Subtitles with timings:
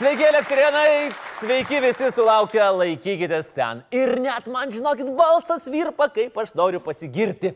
[0.00, 3.82] Sveiki, elektrienai, sveiki visi sulaukę, laikykitės ten.
[3.92, 7.50] Ir net man, žinokit, balsas virpa, kaip aš noriu pasigirti.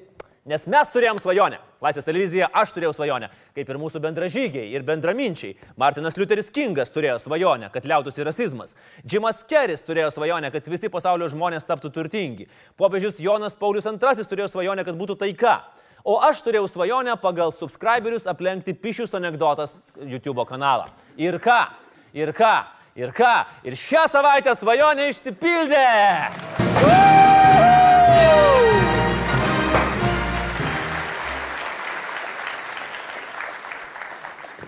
[0.44, 1.56] Nes mes turėjom svajonę.
[1.80, 3.30] Laisvės televizija, aš turėjau svajonę.
[3.56, 5.54] Kaip ir mūsų bendražygiai ir bendraminčiai.
[5.80, 8.76] Martinas Liuteris Kingas turėjo svajonę, kad liautųsi rasizmas.
[9.08, 12.50] Džimas Keris turėjo svajonę, kad visi pasaulio žmonės taptų turtingi.
[12.76, 15.54] Popiežius Jonas Paulius II turėjo svajonę, kad būtų taika.
[16.04, 20.92] O aš turėjau svajonę pagal subscriberius aplenkti Pišius anegdotas YouTube kanalą.
[21.16, 21.62] Ir ką?
[22.14, 22.54] Ir ką?
[22.94, 23.34] Ir ką?
[23.66, 25.86] Ir šią savaitę svajonė išsipildė.
[26.84, 27.14] Woo!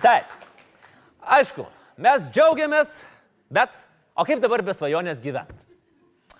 [0.01, 0.29] Taip.
[1.27, 1.63] Aišku,
[1.99, 2.91] mes džiaugiamės,
[3.51, 3.73] bet
[4.15, 5.65] o kaip dabar be svajonės gyventi?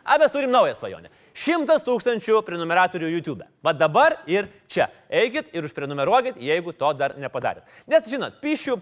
[0.07, 1.09] A, mes turim naują svajonę.
[1.37, 3.45] Šimtas tūkstančių prenumeratorių YouTube.
[3.65, 4.87] Va dabar ir čia.
[5.09, 7.67] Eikit ir užprenumeruokit, jeigu to dar nepadarėt.
[7.91, 8.77] Nes, žinot, pišių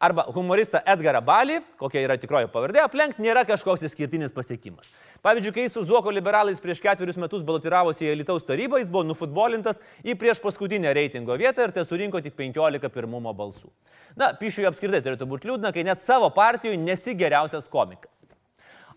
[0.00, 4.88] arba humoristą Edgarą Balį, kokia yra tikroji pavardė, aplenkti nėra kažkoks išskirtinis pasiekimas.
[5.24, 9.82] Pavyzdžiui, kai su Zuoko liberalais prieš ketverius metus balotiravosi į Lietuvos tarybą, jis buvo nufutbolintas
[10.00, 13.68] į prieš paskutinę reitingo vietą ir te surinko tik 15 pirmumo balsų.
[14.16, 18.22] Na, pišiui apskritai turėtų būti liūdna, kai net savo partijų nesi geriausias komikas.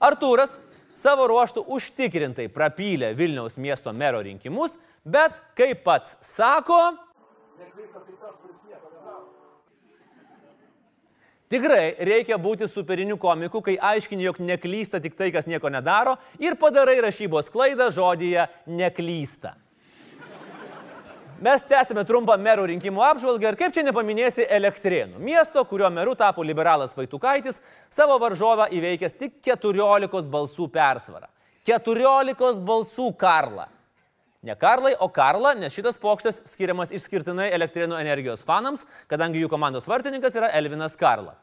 [0.04, 0.58] Artūras
[0.96, 6.80] savo ruoštų užtikrintai prapylė Vilniaus miesto mero rinkimus, bet kaip pats sako,
[11.54, 16.56] Tikrai reikia būti superiniu komiku, kai aiškini, jog neklysta tik tai, kas nieko nedaro ir
[16.58, 19.52] padarai rašybos klaidą žodyje neklysta.
[21.44, 26.42] Mes tęsime trumpą merų rinkimų apžvalgą ir kaip čia nepaminėsi Elektrėnų, miesto, kurio meru tapo
[26.42, 31.30] liberalas Vaitukaitis, savo varžovą įveikęs tik 14 balsų persvarą.
[31.70, 33.70] 14 balsų Karla.
[34.44, 39.86] Ne Karlai, o Karla, nes šitas pokštas skiriamas išskirtinai Elektrėnų energijos fanams, kadangi jų komandos
[39.88, 41.38] vartininkas yra Elvinas Karla.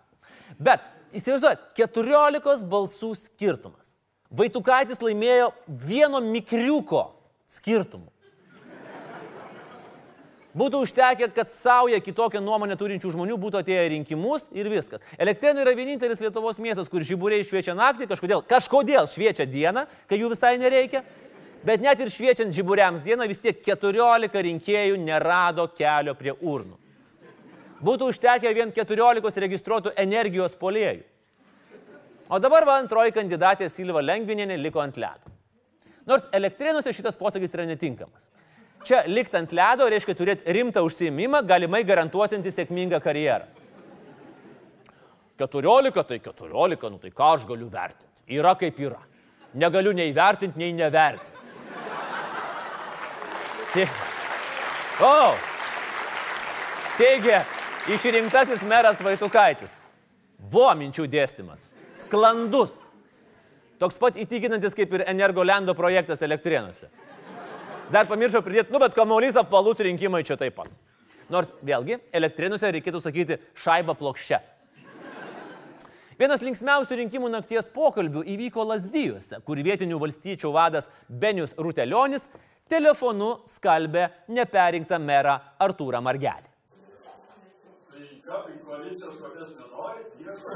[0.60, 0.84] Bet
[1.16, 3.94] įsivaizduojat, 14 balsų skirtumas.
[4.30, 7.08] Vaitukaitis laimėjo vieno mikriuko
[7.48, 8.10] skirtumu.
[10.50, 15.02] Būtų užtekę, kad sauja kitokią nuomonę turinčių žmonių būtų atėję rinkimus ir viskas.
[15.14, 20.32] Elektrėnai yra vienintelis Lietuvos miestas, kur žiburiai šviečia naktį, kažkodėl, kažkodėl šviečia dieną, kai jų
[20.34, 21.04] visai nereikia.
[21.62, 26.79] Bet net ir šviečiant žiburiams dieną vis tiek 14 rinkėjų nerado kelio prie urnų.
[27.80, 31.06] Būtų užtekę vien 14 registruotų energijos polėjų.
[32.30, 35.32] O dabar va antroji kandidatė Silva Lengvininė liko ant ledo.
[36.06, 38.28] Nors elektrėnuose šitas posakis yra netinkamas.
[38.86, 43.48] Čia likt ant ledo reiškia turėti rimtą užsiemimą, galimai garantuosinti sėkmingą karjerą.
[45.40, 48.36] 14 tai 14, nu tai ką aš galiu vertinti?
[48.36, 49.00] Yra kaip yra.
[49.54, 51.56] Negaliu nei vertinti, nei nevertinti.
[53.72, 53.86] Te...
[55.00, 55.32] O!
[56.98, 57.40] Teigia
[57.94, 59.72] išrinktasis meras Vaitukaitis.
[60.50, 61.66] Buvo minčių dėstymas.
[61.96, 62.76] Sklandus.
[63.80, 66.90] Toks pat įtikinantis kaip ir Energolendo projektas elektrienuose.
[67.90, 70.70] Dar pamiršau pridėti, nu bet kamuolys apvalus rinkimai čia taip pat.
[71.30, 74.40] Nors vėlgi, elektrinuose reikėtų sakyti šaiba plokščia.
[76.20, 82.28] Vienas linksmiausių rinkimų nakties pokalbių įvyko Lasdyjuose, kur vietinių valstyčių vadas Benius Rutelionis
[82.68, 86.50] telefonu skalbė neperinktą merą Artūrą Margelį.
[88.30, 90.48] Tai ką, tai koalicijos kokias nenori, nieko.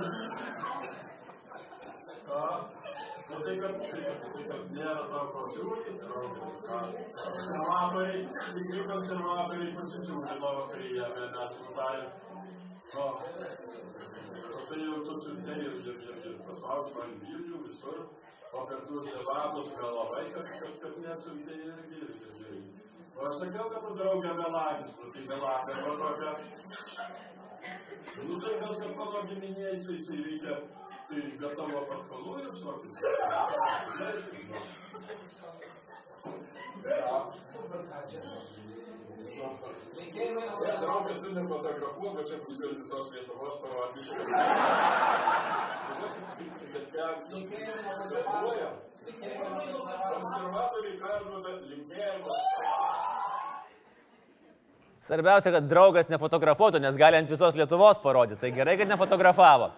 [2.27, 2.43] Ką?
[3.35, 5.95] O tai, kad, tai, kad, tai, kad nėra tau pasiūlyti,
[7.17, 8.21] konservatoriai,
[8.59, 12.07] visi konservatoriai pasisiūlymo vakaryje, bet atsidarė.
[12.95, 13.09] O,
[14.55, 18.01] o tai jau tu siuntai ir, ir, ir, ir pasaulis man Vilnių visur,
[18.53, 22.65] o per tuos debatus gal labai, kad, kad, kad neatsiuntai irgi ir, ir, ir.
[23.19, 27.23] O aš sakiau, kad tu draugė melagis, tu tai melagė, arba tokia.
[28.29, 30.55] Nu tai kas, kad mano giminėjai čia įsivykę,
[31.09, 32.95] tai be tavo patkalų ir šokis.
[40.65, 44.09] Ja, draugas tu nefotografuok, bet čia bus gal visos Lietuvos parodys.
[46.73, 48.71] Bet ką, fotografuoja.
[49.05, 52.41] Konservatoriai perduoda linkėjimus.
[55.05, 58.41] Svarbiausia, kad draugas nefotografuotų, nes gali ant visos Lietuvos parodyti.
[58.41, 59.69] Tai gerai, kad nefotografavo.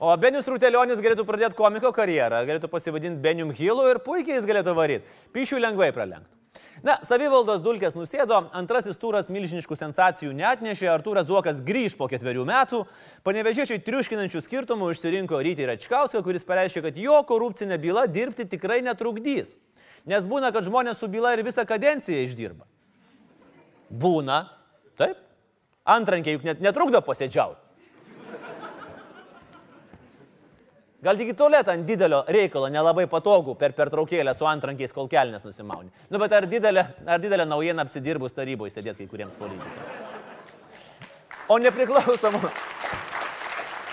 [0.00, 4.72] O Benius Rutelionis galėtų pradėti komiko karjerą, galėtų pasivadinti Benium Hillu ir puikiai jis galėtų
[4.78, 5.18] varyti.
[5.36, 6.32] Pišių lengvai pralenktų.
[6.80, 12.80] Na, savivaldos dulkės nusėdo, antrasis turas milžiniškų sensacijų netnešė, Artūras Zuokas grįž po ketverių metų,
[13.26, 19.58] panevežėčiai triuškinančių skirtumų išsirinko Rytį Račkauską, kuris pareiškė, kad jo korupcinė byla dirbti tikrai netrukdys.
[20.08, 22.64] Nes būna, kad žmonės su byla ir visą kadenciją išdirba.
[23.92, 24.46] Būna,
[25.00, 25.18] taip.
[25.90, 27.70] Antrankiai juk net netrukdo posėdžiauti.
[31.00, 35.46] Gal tik į tualetą ant didelio reikalo nelabai patogu per pertraukėlę su antrankiais kol kelnes
[35.46, 35.88] nusimauni.
[36.12, 40.02] Nu, bet ar didelė, ar didelė naujiena apsidirbus taryboje sėdėti kai kuriems politikams?
[41.48, 42.52] O nepriklausomo,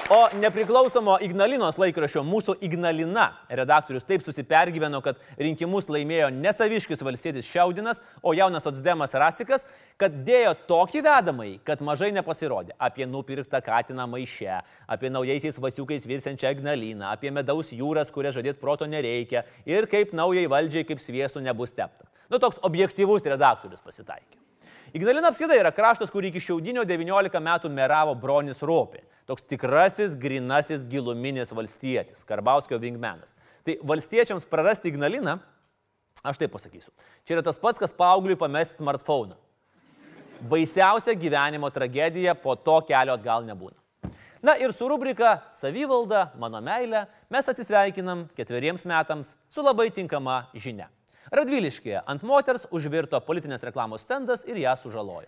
[0.10, 3.26] o nepriklausomo Ignalinos laikraščio mūsų Ignalina
[3.60, 9.68] redaktorius taip susipergyveno, kad rinkimus laimėjo nesaviškis valstietis Šiaudinas, o jaunas Otsdemas Rasikas,
[10.00, 16.56] kad dėjo tokį vedamąjį, kad mažai nepasirodė apie nupirktą katiną maišę, apie naujaisiais vasiukais virsiančią
[16.56, 21.76] Ignaliną, apie medaus jūras, kurią žadėti proto nereikia ir kaip naujai valdžiai kaip sviestų nebus
[21.76, 22.08] tepta.
[22.32, 24.47] Nu toks objektivus redaktorius pasitaikė.
[24.96, 29.04] Ignalina apskritai yra kraštas, kur iki šiaudinio 19 metų meravo Bronis Ropė.
[29.28, 33.36] Toks tikrasis, grinasis, giluminis valstietis, Karbauskio vingmenas.
[33.68, 35.36] Tai valstiečiams prarasti Ignaliną,
[36.24, 36.94] aš taip pasakysiu,
[37.28, 39.36] čia yra tas pats, kas paaugliui pamesti smartphone.
[40.48, 43.76] Baisiausia gyvenimo tragedija, po to kelio atgal nebūna.
[44.42, 50.88] Na ir su rubrika Savivalda, mano meilė mes atsisveikinam ketveriems metams su labai tinkama žinia.
[51.34, 55.28] Radviliškėje ant moters užvirto politinės reklamos stendas ir ją sužalojo.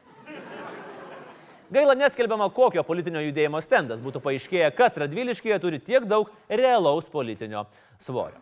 [1.69, 7.67] Gaila neskelbiama, kokio politinio judėjimo stendas būtų paaiškėję, kas Radviliškėje turi tiek daug realaus politinio
[8.01, 8.39] svorio.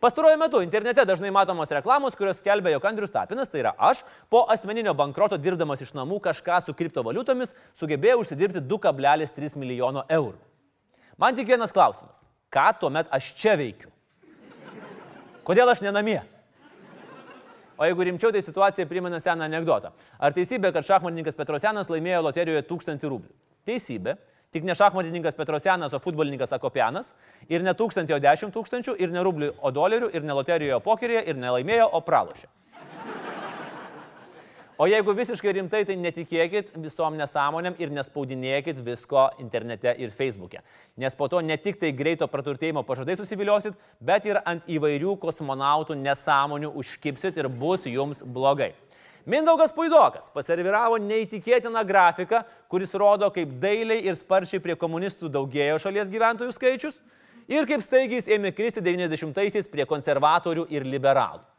[0.00, 4.42] Pastaruoju metu internete dažnai matomos reklamos, kurios skelbia, jog Andrius Tapinas, tai yra aš, po
[4.52, 10.36] asmeninio bankroto dirbdamas iš namų kažką su kriptovaliutomis sugebėjo užsidirbti 2,3 milijono eurų.
[11.16, 12.20] Man tik vienas klausimas.
[12.52, 13.88] Ką tuomet aš čia veikiu?
[15.48, 16.20] Kodėl aš nenamie?
[17.76, 19.90] O jeigu rimčiau, tai situacija primena seną anegdotą.
[20.18, 23.32] Ar teisybė, kad šachmatininkas Petrosianas laimėjo loterijoje 1000 rublių?
[23.68, 24.16] Teisybė.
[24.54, 27.12] Tik ne šachmatininkas Petrosianas, o futbolininkas Akopianas.
[27.52, 31.26] Ir ne 1000, o 10 tūkstančių, ir ne rublių, o dolerių, ir ne loterijoje, pokerėje,
[31.28, 32.48] ir nelaimėjo, o pralošė.
[34.76, 40.60] O jeigu visiškai rimtai, tai netikėkit visom nesąmonėm ir nespaudinėkit visko internete ir feisbuke.
[41.00, 43.72] Nes po to ne tik tai greito praturtėjimo pažadai susiviliosit,
[44.04, 48.74] bet ir ant įvairių kosmonautų nesąmonių užkipsit ir bus jums blogai.
[49.24, 56.12] Mindaugas Puidokas paserviravo neįtikėtiną grafiką, kuris rodo, kaip dailiai ir sparčiai prie komunistų daugėjo šalies
[56.12, 57.00] gyventojų skaičius
[57.48, 61.55] ir kaip staigiai ėmė kristi 90-aisiais prie konservatorių ir liberalų.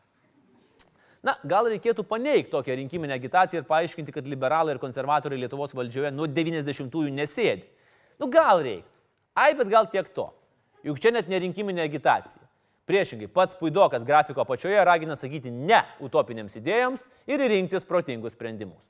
[1.28, 6.14] Na, gal reikėtų paneigti tokią rinkiminę agitaciją ir paaiškinti, kad liberalai ir konservatoriai Lietuvos valdžioje
[6.16, 7.66] nuo 90-ųjų nesėdi.
[8.22, 8.94] Nu, gal reiktų.
[9.36, 10.30] Ai, bet gal tiek to.
[10.88, 12.40] Juk čia net nerinkiminė agitacija.
[12.88, 18.86] Priešingai, pats Puidokas grafiko apačioje ragina sakyti ne utopinėms idėjoms ir rinktis protingus sprendimus.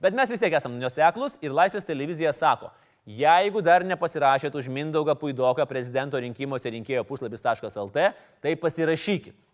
[0.00, 2.68] Bet mes vis tiek esame nuoseklus ir Laisvės televizija sako,
[3.08, 8.10] jeigu dar nepasirašėt už Mindaugą Puidoką prezidento rinkimuose rinkėjo puslapis.lt,
[8.44, 9.49] tai pasirašykit.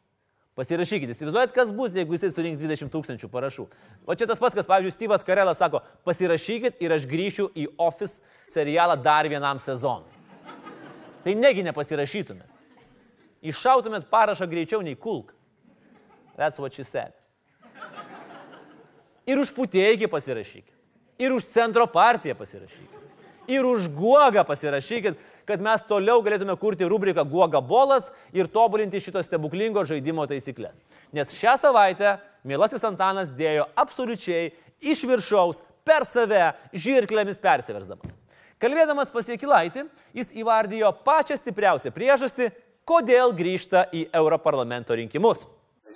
[0.57, 3.67] Pasirašykite, įsivaizduojat, kas bus, jeigu jisai surinks 20 tūkstančių parašų.
[4.09, 8.25] O čia tas pats, kas, pavyzdžiui, Steve'as Karelas sako, pasirašykit ir aš grįšiu į Office
[8.49, 10.09] serialą dar vienam sezonui.
[11.27, 12.49] Tai negi nepasirašytumėt.
[13.45, 15.35] Iššautumėt parašą greičiau nei kulk.
[16.41, 17.13] That's what she said.
[19.29, 20.73] Ir už putėjį pasirašykit.
[21.21, 22.93] Ir už centro partiją pasirašykit.
[23.53, 29.23] Ir už guogą pasirašykit kad mes toliau galėtume kurti rubriką Guoga bolas ir tobulinti šito
[29.23, 30.81] stebuklingo žaidimo taisyklės.
[31.15, 32.17] Nes šią savaitę
[32.47, 38.17] Mielasis Antanas dėjo absoliučiai iš viršaus per save žirklėmis persiversdamas.
[38.63, 39.85] Kalbėdamas pasiekilaitį,
[40.17, 42.49] jis įvardijo pačią stipriausią priežastį,
[42.89, 45.45] kodėl grįžta į Europarlamento rinkimus.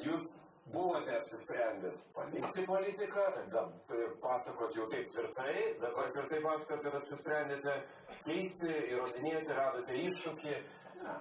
[0.04, 3.20] Jūs buvote apsisprendęs palikti politiką,
[3.52, 7.76] dabar pasakot jau taip tvirtai, dabar tvirtai pasakot, kad apsisprendėte
[8.24, 10.54] keisti, įrodinėti, radote iššūkį.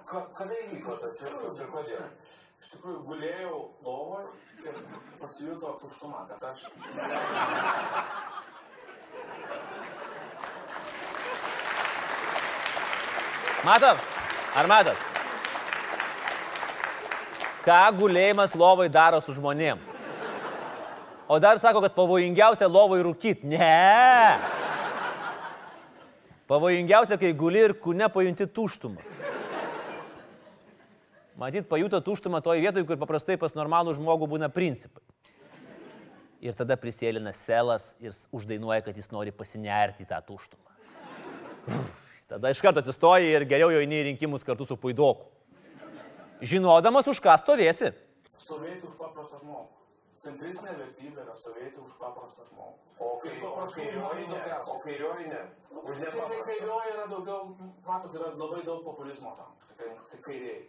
[0.06, 2.08] Ka, kada įvyko tas virsmas ir kodėl?
[2.60, 4.28] Iš tikrųjų, gulėjau lovoje
[4.68, 4.82] ir
[5.22, 6.68] pasijuto tuštuma, kad aš...
[13.64, 14.10] Matot?
[14.56, 15.09] Ar matot?
[17.70, 19.78] Ką gulėjimas lovai daro su žmonėm.
[21.30, 23.46] O dar sako, kad pavojingiausia lovai rūkyti.
[23.46, 24.40] Ne.
[26.50, 29.04] Pavojingiausia, kai guli ir kūne pajunti tuštumą.
[31.38, 35.00] Matyt, pajuto tuštumą toje vietoje, kur paprastai pas normalų žmogų būna principai.
[36.42, 40.66] Ir tada prisėlina selas ir uždainuoja, kad jis nori pasinerti tą tuštumą.
[42.30, 45.39] Tada iš karto atsistoja ir geriau jau eini į rinkimus kartu su puidoku
[46.42, 47.92] žinodamas, už ką stovėsi.
[48.40, 49.68] Stovėti už paprastą žmogų.
[50.20, 52.76] Centristinė vertybė yra stovėti už paprastą žmogų.
[53.00, 54.42] O, kai, o kairioji ne.
[54.66, 55.40] O kairioji ne.
[55.80, 56.42] Už nepaprastą.
[56.50, 57.54] Kairioji yra daugiau,
[57.86, 59.54] matot, yra labai daug populizmo tam.
[59.78, 60.60] Tai, tai kairiai.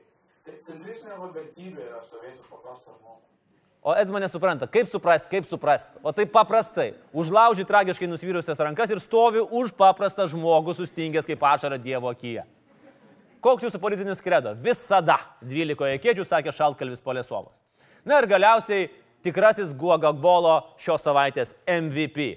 [0.46, 3.22] Tai centristinė vertybė yra stovėti už paprastą žmogų.
[3.82, 5.98] O Edmonė supranta, kaip suprasti, kaip suprasti.
[6.06, 6.92] O taip paprastai.
[7.18, 12.46] Užlauži tragiškai nusvyrusias rankas ir stovi už paprastą žmogų sustingęs kaip ašara Dievo akyje.
[13.42, 14.52] Koks jūsų politinis kredo?
[14.54, 17.58] Visada 12 kėdžių, sakė Šalkalvis Polėsovas.
[18.06, 18.90] Na ir galiausiai
[19.26, 22.28] tikrasis Guogagbolo šios savaitės MVP.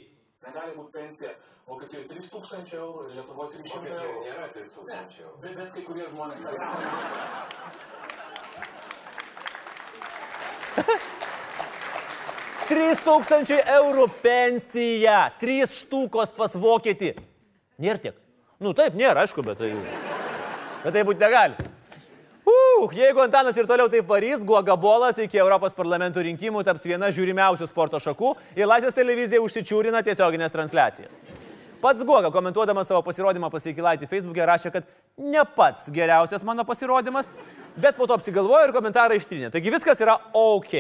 [0.47, 1.35] Negali būti pensija.
[1.69, 4.17] Vokietijoje 3000 eurų ir Lietuvoje 300 eurų.
[4.25, 5.37] Nėra 3000 eurų.
[5.45, 6.41] Bet, bet kai kurie žmonės.
[12.73, 15.21] 3000 eurų pensija.
[15.45, 17.13] 3 štukos pas vokietį.
[17.85, 18.21] Nėra tiek.
[18.65, 19.73] Nu taip, nėra, aišku, bet tai...
[20.85, 21.57] Bet tai būti negali.
[22.45, 27.69] Uh, jeigu Antanas ir toliau taip varys, Guogabolas iki Europos parlamento rinkimų taps viena žiūrimiausių
[27.71, 31.17] sporto šakų ir Laisvės televizija užsičiūrina tiesioginės transliacijas.
[31.81, 37.33] Pats Guoga, komentuodamas savo pasirodymą pasikilaitį Facebook'e, rašė, kad ne pats geriausias mano pasirodymas,
[37.81, 39.49] bet po to apsigalvojo ir komentarą ištrinė.
[39.53, 40.79] Taigi viskas yra ok.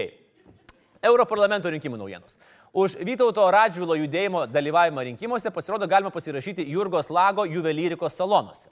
[1.04, 2.36] Europarlamento rinkimų naujienos.
[2.76, 8.68] Už Vytauto Radžvilo judėjimo dalyvavimą rinkimuose pasirodo galima pasirašyti Jurgos Lago juvelyrikos salonuose.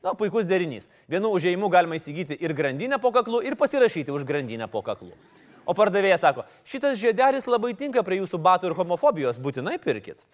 [0.00, 0.88] Na, puikus derinys.
[1.12, 5.12] Vienu užėjimu galima įsigyti ir grandinę po kaklu, ir pasirašyti už grandinę po kaklu.
[5.68, 10.24] O pardavėjas sako, šitas žiedelis labai tinka prie jūsų batų ir homofobijos, būtinai pirkit.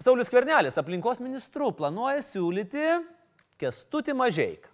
[0.00, 2.86] Saulis Kvernelis aplinkos ministrų planuoja siūlyti
[3.60, 4.72] Kestutį Mažeiką.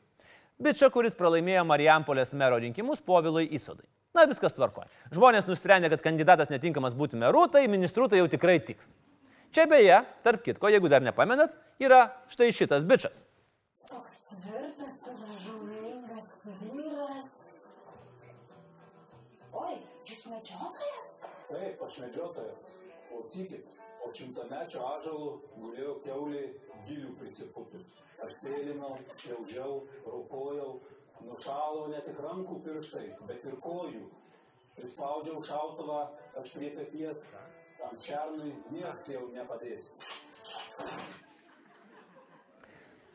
[0.63, 3.85] Bičia, kuris pralaimėjo Marijampolės mero rinkimus povilui įsodai.
[4.17, 4.87] Na, viskas tvarkoja.
[5.13, 8.95] Žmonės nusprendė, kad kandidatas netinkamas būti meru, tai ministrų tai jau tikrai tiks.
[9.53, 13.27] Čia beje, tarp kitko, jeigu dar nepamenat, yra štai šitas bičias.
[20.33, 21.13] Medžiotojas?
[21.49, 22.71] Taip, aš medžiotojas.
[23.09, 26.43] Klausykit, po šimtamečio ažalų gulėjo keulė
[26.89, 27.95] gilių prisiputus.
[28.23, 30.71] Aš sėlinau, šliaužiau, rūkojau,
[31.27, 34.07] nušalo ne tik rankų pirštai, bet ir kojų.
[34.77, 36.01] Prispaudžiau šautuvą,
[36.37, 37.31] aš prie pėties,
[37.79, 39.91] tam šernui niekas jau nepadės.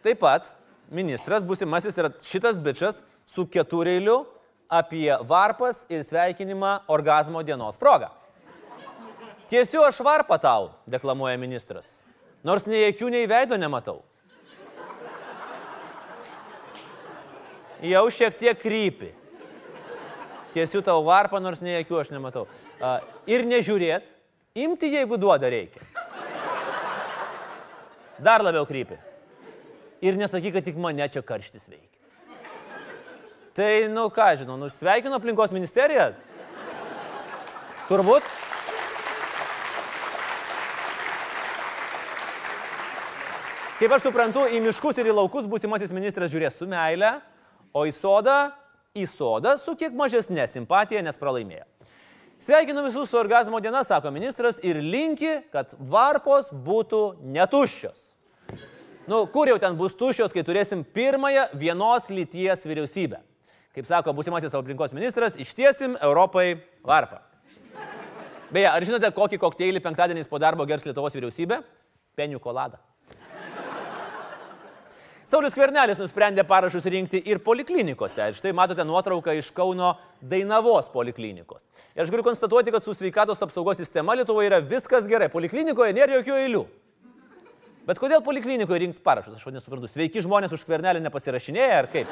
[0.02, 0.50] Taip pat
[0.90, 4.24] ministras busimasis yra šitas bičias su ketureiliu
[4.72, 8.08] apie varpas ir sveikinimą orgasmo dienos progą.
[9.52, 12.00] Tiesiu aš varpą tau, deklamuoja ministras.
[12.48, 14.00] Nors nei akių, nei veido nematau.
[17.84, 19.12] Jau šiek tiek krypi.
[20.56, 22.48] Tiesiu tau varpą, nors nei akių aš nematau.
[23.28, 24.08] Ir nežiūrėt,
[24.56, 25.84] imti jeigu duoda reikia.
[28.22, 28.96] Dar labiau krypi.
[30.02, 31.91] Ir nesakyk, kad tik mane čia karštis veikia.
[33.52, 36.14] Tai, nu ką žinau, nu sveikinu aplinkos ministeriją.
[37.90, 38.28] Turbūt.
[43.82, 47.16] Kaip aš suprantu, į miškus ir į laukus būsimasis ministras žiūrės su meile,
[47.76, 48.54] o į sodą,
[48.96, 51.66] į sodą su kiek mažesnė simpatija, nes pralaimėjo.
[52.42, 57.02] Sveikinu visus su orgasmo diena, sako ministras, ir linki, kad varpos būtų
[57.36, 58.06] netuščios.
[59.10, 63.20] Nu, kur jau ten bus tuščios, kai turėsim pirmąją vienos lyties vyriausybę.
[63.72, 67.22] Kaip sako būsimasis aplinkos ministras, ištiesim Europai varpą.
[68.52, 71.62] Beje, ar žinote, kokį kokteilį penktadieniais po darbo gers Lietuvos vyriausybė?
[72.20, 72.82] Penių kolada.
[75.32, 78.26] Saulis Kvernelis nusprendė parašus rinkti ir poliklinikose.
[78.28, 81.64] Ir štai matote nuotrauką iš Kauno Dainavos poliklinikos.
[81.96, 85.32] Ir aš galiu konstatuoti, kad su sveikatos apsaugos sistema Lietuvoje yra viskas gerai.
[85.32, 86.66] Poliklinikoje nėra jokių eilių.
[87.88, 89.40] Bet kodėl poliklinikoje rinkti parašus?
[89.40, 89.88] Aš vadinu suprantu.
[89.94, 92.12] Sveiki žmonės už Kvernelį nepasirašinėja ar kaip?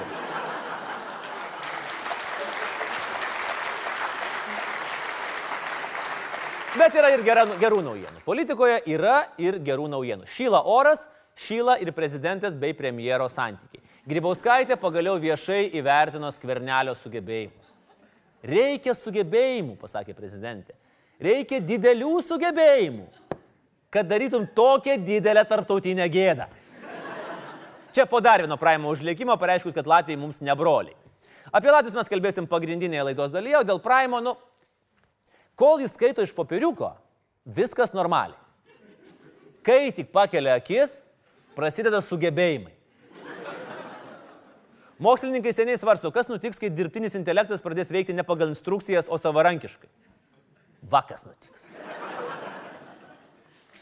[6.77, 8.19] Bet yra ir gera, gerų naujienų.
[8.27, 10.27] Politikoje yra ir gerų naujienų.
[10.29, 11.07] Šyla oras,
[11.39, 13.81] šyla ir prezidentės bei premjero santykiai.
[14.09, 17.73] Grybauskaitė pagaliau viešai įvertino skvernelio sugebėjimus.
[18.45, 20.75] Reikia sugebėjimų, pasakė prezidentė.
[21.19, 23.07] Reikia didelių sugebėjimų,
[23.91, 26.47] kad darytum tokią didelę tarptautinę gėdą.
[27.97, 30.95] Čia po dar vieno praimo užlėkimo pareiškus, kad Latvijai mums nebroliai.
[31.49, 34.35] Apie Latvius mes kalbėsim pagrindinėje laidos dalyje, o dėl praimo, nu,
[35.59, 36.93] kol jis skaito iš popieriuko,
[37.45, 38.39] viskas normaliai.
[39.65, 41.01] Kai tik pakelia akis,
[41.57, 42.71] prasideda sugebėjimai.
[44.99, 49.87] Mokslininkai seniai svarsto, kas nutiks, kai dirbtinis intelektas pradės veikti ne pagal instrukcijas, o savarankiškai.
[50.91, 51.67] Vakas nutiks.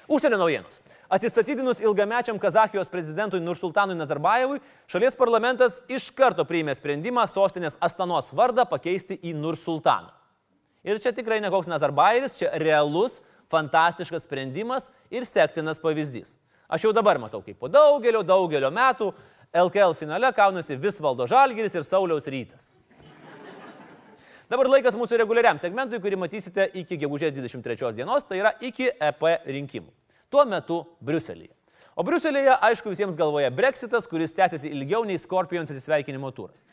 [0.08, 0.82] Užsienio naujienos.
[1.10, 4.60] Atsistatydinus ilgamečiam Kazahijos prezidentui Nursultanui Nazarbayevui,
[4.92, 10.12] šalies parlamentas iš karto priėmė sprendimą sostinės Astanos vardą pakeisti į Nursultaną.
[10.88, 13.20] Ir čia tikrai ne koks Nazarbayevis, čia realus,
[13.52, 16.38] fantastiškas sprendimas ir sektinas pavyzdys.
[16.72, 19.12] Aš jau dabar matau, kaip po daugelio, daugelio metų
[19.56, 22.72] LKL finale kaunasi Visvaldo Žalgiris ir Sauliaus rytas.
[24.48, 29.26] Dabar laikas mūsų reguliariam segmentui, kurį matysite iki gegužės 23 dienos, tai yra iki EP
[29.44, 29.92] rinkimų.
[30.32, 31.52] Tuo metu Briuselėje.
[32.00, 36.64] O Briuselėje, aišku, visiems galvoje Brexitas, kuris tęsiasi ilgiau nei Scorpions atsisveikinimo turas.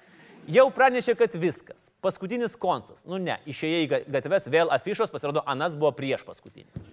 [0.51, 1.87] Jau pranešė, kad viskas.
[2.05, 3.05] Paskutinis koncas.
[3.09, 6.85] Nu ne, išėjai į ga- gatves, vėl afišos, pasirodo, Anas buvo prieš paskutinis.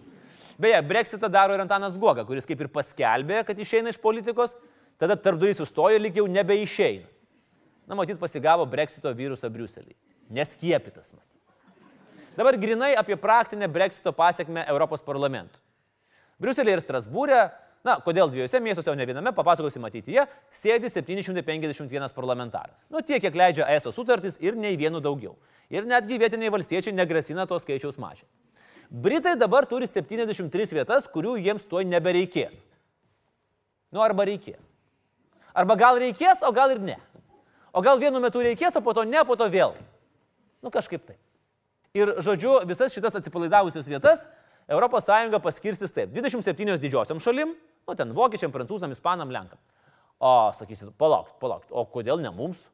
[0.62, 4.54] Beje, Brexitą daro ir Antanas Goga, kuris kaip ir paskelbė, kad išeina iš politikos,
[5.02, 7.08] tada tarp durys sustojo, lyg jau nebeišeina.
[7.90, 9.96] Na, matyt, pasigavo Brexito virusą Briuselį.
[10.32, 11.40] Neskiepytas, matyt.
[12.38, 15.60] Dabar grinai apie praktinę Brexito pasiekmę Europos parlamentui.
[16.40, 17.42] Briuselėje ir Strasbūrė,
[17.88, 22.86] na, kodėl dviejose miestuose, o ne viename, papasakosim ateityje, sėdi 751 parlamentaras.
[22.94, 25.34] Nu, tiek, kiek leidžia ESO sutartys ir nei vienu daugiau.
[25.74, 28.30] Ir netgi vietiniai valstiečiai negrasina to skaičiaus mažinti.
[28.92, 32.60] Britai dabar turi 73 vietas, kurių jiems tuoj nebereikės.
[33.92, 34.68] Nu, arba reikės.
[35.56, 36.98] Arba gal reikės, o gal ir ne.
[37.72, 39.78] O gal vienu metu reikės, o po to ne, po to vėl.
[40.64, 41.20] Nu, kažkaip taip.
[41.96, 44.28] Ir, žodžiu, visas šitas atsipalaidavusias vietas
[44.72, 46.12] ES paskirstys taip.
[46.16, 47.56] 27 didžiosiam šalim,
[47.88, 49.60] nu ten vokiečiam, prancūzam, ispanam, lenkam.
[50.22, 52.68] O, sakysit, palauk, palauk, o kodėl ne mums?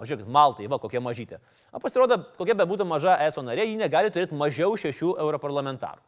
[0.00, 1.38] O žiūrėkit, Maltai, va, kokia mažytė.
[1.76, 6.00] O pasirodo, kokia be būtų maža ESO narė, ji negali turėti mažiau šešių europarlamentarų.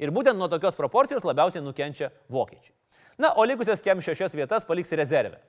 [0.00, 2.74] Ir būtent nuo tokios proporcijos labiausiai nukenčia vokiečiai.
[3.20, 5.40] Na, o likusias kem šešias vietas paliks rezervę.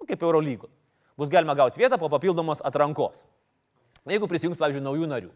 [0.00, 0.70] Nu, kaip Eurolygo.
[1.18, 3.24] Bus galima gauti vietą po papildomos atrankos.
[4.08, 5.32] Jeigu prisijungs, pavyzdžiui, naujų narių.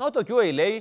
[0.00, 0.80] Nu, tokių eiliai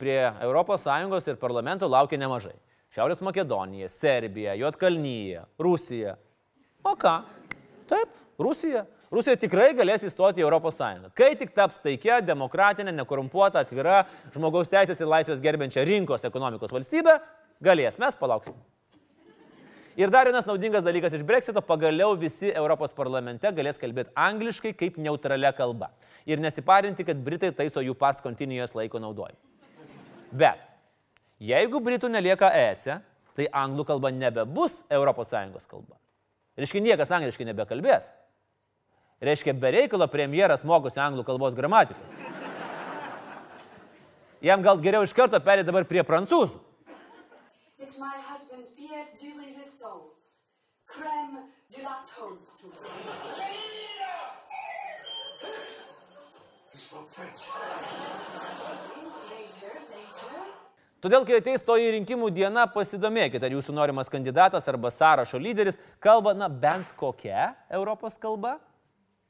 [0.00, 2.56] prie ES ir parlamento laukia nemažai.
[2.92, 6.18] Šiaurės Makedonija, Serbija, Jotkalnyje, Rusija.
[6.84, 7.22] O ką?
[7.88, 8.82] Taip, Rusija.
[9.12, 10.78] Rusija tikrai galės įstoti į ES.
[11.16, 17.18] Kai tik taps taikia, demokratinė, nekorumpuota, atvira, žmogaus teisės ir laisvės gerbiančia rinkos ekonomikos valstybė,
[17.64, 17.96] galės.
[18.00, 18.56] Mes palauksim.
[19.96, 25.00] Ir dar vienas naudingas dalykas iš Brexito, pagaliau visi Europos parlamente galės kalbėti angliškai kaip
[25.00, 25.90] neutralia kalba.
[26.28, 29.40] Ir nesiparinti, kad Britai taiso jų pas kontinijos laiko naudojimą.
[30.32, 30.71] Bet
[31.42, 32.88] jeigu Britų nelieka ES,
[33.36, 35.96] tai anglų kalba nebebus ES kalba.
[36.58, 38.12] Reiškia, niekas angliškai nebekalbės.
[39.22, 42.02] Reiškia, be reikalo premjeras mokosi anglų kalbos gramatikos.
[44.42, 46.58] Jam gal geriau iš karto perėti dabar prie prancūzų.
[50.92, 52.72] Crème de la toadstool.
[59.30, 60.51] Later, later.
[61.02, 66.30] Todėl, kai ateis toji rinkimų diena, pasidomėkite, ar jūsų norimas kandidatas arba sąrašo lyderis kalba,
[66.38, 68.60] na, bent kokia Europos kalba,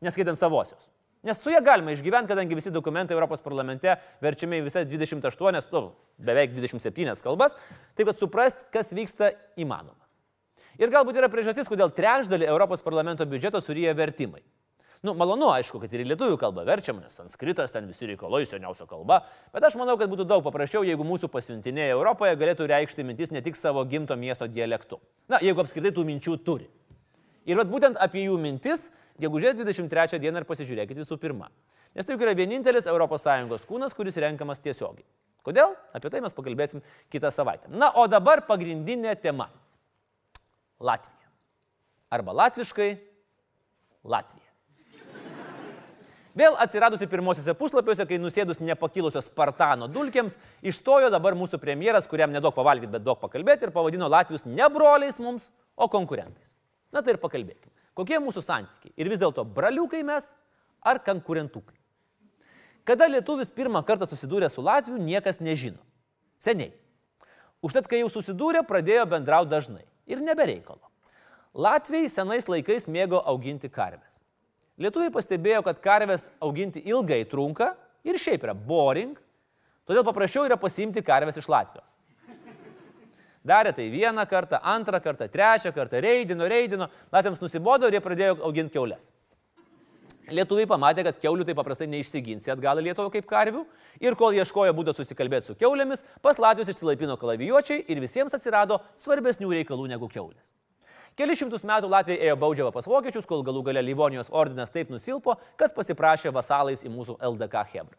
[0.04, 0.90] neskaitant savosios.
[1.24, 5.82] Nes su ją galima išgyventi, kadangi visi dokumentai Europos parlamente verčiami į visas 28, nu,
[6.20, 7.56] beveik 27 kalbas,
[7.96, 10.02] taip kad suprast, kas vyksta įmanoma.
[10.82, 14.42] Ir galbūt yra priežastis, kodėl trečdalį Europos parlamento biudžeto suryja vertimai.
[15.02, 18.84] Nu, malonu, aišku, kad ir į lietuvių kalbą verčiam, nes sanskritas ten visi reikalai seniausia
[18.86, 23.32] kalba, bet aš manau, kad būtų daug paprasčiau, jeigu mūsų pasiuntiniai Europoje galėtų reikšti mintis
[23.34, 25.00] ne tik savo gimto miesto dialektu.
[25.26, 26.68] Na, jeigu apskritai tų minčių turi.
[27.50, 31.50] Ir vat būtent apie jų mintis, gegužės 23 dieną ir pasižiūrėkit visų pirma.
[31.98, 35.02] Nes tai juk yra vienintelis ES kūnas, kuris renkamas tiesiogiai.
[35.42, 35.74] Kodėl?
[35.90, 36.78] Apie tai mes pakalbėsim
[37.10, 37.66] kitą savaitę.
[37.74, 39.50] Na, o dabar pagrindinė tema.
[40.78, 41.26] Latvija.
[42.14, 42.90] Arba latviškai
[44.06, 44.51] Latvija.
[46.38, 52.54] Vėl atsiradusi pirmosiuose puslapiuose, kai nusėdus nepakilusios Spartano dulkiams, išstojo dabar mūsų premjeras, kuriam nedaug
[52.56, 56.54] pavalgyti, bet daug pakalbėti ir pavadino Latvijus ne broliais mums, o konkurentais.
[56.92, 57.72] Na tai ir pakalbėkime.
[57.96, 58.94] Kokie mūsų santykiai?
[58.96, 60.30] Ir vis dėlto braliukai mes
[60.80, 61.76] ar konkurentukai?
[62.88, 65.78] Kada lietuvis pirmą kartą susidūrė su Latviu, niekas nežino.
[66.40, 66.72] Seniai.
[67.62, 69.84] Užtat, kai jau susidūrė, pradėjo bendrauti dažnai.
[70.10, 70.82] Ir nebereikalo.
[71.54, 74.11] Latvijai senais laikais mėgo auginti karves.
[74.80, 77.74] Lietuviai pastebėjo, kad karves auginti ilgai trunka
[78.08, 79.16] ir šiaip yra boring,
[79.88, 81.88] todėl paprasčiau yra pasiimti karves iš Latvijos.
[83.42, 88.36] Darė tai vieną kartą, antrą kartą, trečią kartą, reidino, reidino, latviams nusibodo ir jie pradėjo
[88.46, 89.10] auginti keulės.
[90.30, 93.64] Lietuviai pamatė, kad keulių taip paprastai neišsiginsi atgal į Lietuvą kaip karvių
[94.00, 99.50] ir kol ieškojo būdo susikalbėti su keulėmis, pas Latvijos išsilaipino kalavijuočiai ir visiems atsirado svarbesnių
[99.58, 100.54] reikalų negu keulės.
[101.18, 105.36] Keli šimtus metų Latvija ėjo baudžiava pas vokiečius, kol galų gale Livonijos ordinas taip nusilpo,
[105.60, 107.98] kad pasiprašė vasalais į mūsų LDK Hebrą.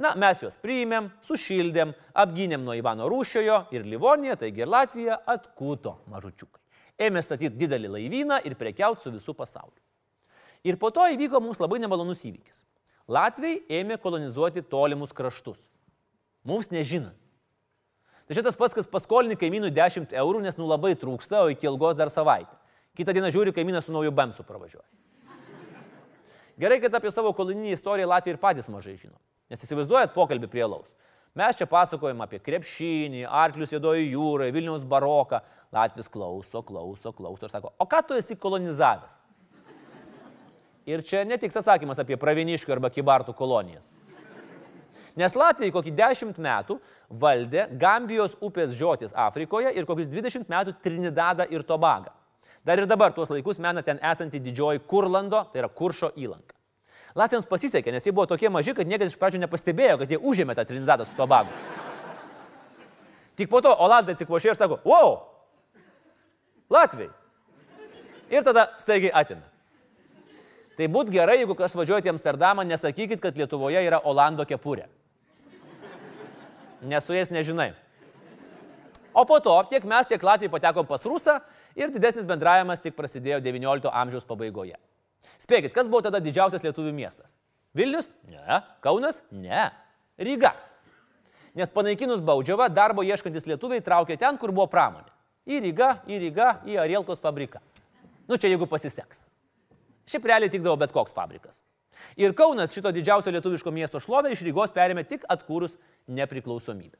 [0.00, 5.98] Na, mes juos priėmėm, sušildėm, apgynėm nuo Ivano Rūšiojo ir Livonija, taigi ir Latvija atkuto
[6.08, 6.60] mažučiukai.
[7.02, 9.76] Ėmė statyti didelį laivyną ir prekiauti su visų pasauliu.
[10.64, 12.62] Ir po to įvyko mums labai nemalonus įvykis.
[13.12, 15.58] Latvijai ėmė kolonizuoti tolimus kraštus.
[16.48, 17.18] Mums nežinant.
[18.32, 21.98] Tai šitas pats, kas paskolini kaimynų 10 eurų, nes nu labai trūksta, o iki ilgos
[21.98, 22.54] dar savaitę.
[22.96, 24.86] Kitą dieną žiūri kaimyną su nauju bemsu pravažiuoja.
[26.56, 29.18] Gerai, kad apie savo koloninį istoriją Latvija ir patys mažai žino.
[29.52, 30.88] Nes įsivaizduojat pokalbį prie laus.
[31.36, 35.44] Mes čia pasakojam apie krepšinį, arklius jėdojo jūroje, Vilniaus baroką.
[35.76, 39.20] Latvis klauso, klauso, klauso ir sako, o ką tu esi kolonizavęs?
[40.88, 43.92] Ir čia netiks atsakymas apie Praviniškių arba Kibartų kolonijas.
[45.16, 46.78] Nes Latvijai kokį 10 metų
[47.20, 52.14] valdė Gambijos upės žiotis Afrikoje ir kokius 20 metų Trinidadą ir Tobagą.
[52.64, 56.54] Dar ir dabar tuos laikus mena ten esanti didžioji Kurlando, tai yra Kuršo įlanka.
[57.18, 60.56] Latviams pasisekė, nes jie buvo tokie maži, kad niekas iš pradžių nepastebėjo, kad jie užėmė
[60.56, 61.52] tą Trinidadą su Tobagu.
[63.36, 65.18] Tik po to Olandai atsikvošė ir sako, wow,
[66.72, 67.10] Latvijai.
[68.32, 69.44] Ir tada staigiai atimė.
[70.78, 74.86] Tai būtų gerai, jeigu kas važiuojate į Amsterdamą, nesakykit, kad Lietuvoje yra Olando kepurė.
[76.82, 77.72] Nes su jais nežinai.
[79.14, 81.36] O po to tiek mes, tiek Latvijai patekom pas Rusą
[81.76, 84.78] ir didesnis bendravimas tik prasidėjo XIX amžiaus pabaigoje.
[85.42, 87.36] Spėkit, kas buvo tada didžiausias lietuvių miestas?
[87.76, 88.10] Vilnius?
[88.28, 88.60] Ne.
[88.84, 89.22] Kaunas?
[89.30, 89.70] Ne.
[90.18, 90.52] Ryga.
[91.56, 95.12] Nes panaikinus baudžiavą, darbo ieškantis lietuviai traukė ten, kur buvo pramonė.
[95.48, 97.60] Į Rygą, į Rygą, į Arielkos fabriką.
[98.30, 99.26] Nu čia jeigu pasiseks.
[100.08, 101.60] Šiaip realiai tikdavo bet koks fabrikas.
[102.16, 106.98] Ir Kaunas šito didžiausio lietuviško miesto šlovę iš Rygos perėmė tik atkūrus nepriklausomybę.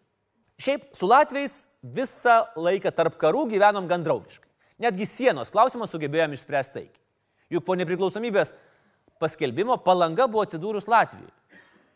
[0.62, 4.48] Šiaip su Latviais visą laiką tarp karų gyvenom gan draugiškai.
[4.82, 7.00] Netgi sienos klausimą sugebėjom išspręsti taikiai.
[7.52, 8.54] Juk po nepriklausomybės
[9.22, 11.32] paskelbimo palanga buvo atsidūrus Latvijoje.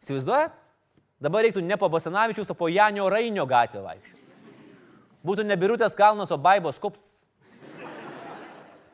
[0.04, 0.56] Įsivaizduojat?
[1.22, 4.24] Dabar reiktų ne po Basanavičius, o po Janio Rainio gatvę vaikščioti.
[5.26, 7.24] Būtų ne Birutės kalnas, o Baibos kups.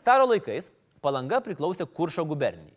[0.06, 0.70] Caro laikais
[1.02, 2.71] palanga priklausė Kuršo gubernijai.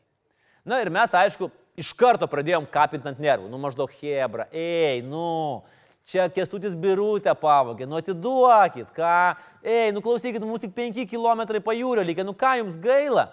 [0.65, 3.49] Na ir mes, aišku, iš karto pradėjom kapinti ant nervų.
[3.51, 5.61] Nu maždaug Hebra, ei, nu,
[6.09, 9.15] čia kestutis birutę pavogė, nu atiduokit, ką,
[9.61, 13.27] ei, nu klausykit, mums tik 5 km pajūrio lygiai, nu ką jums gaila?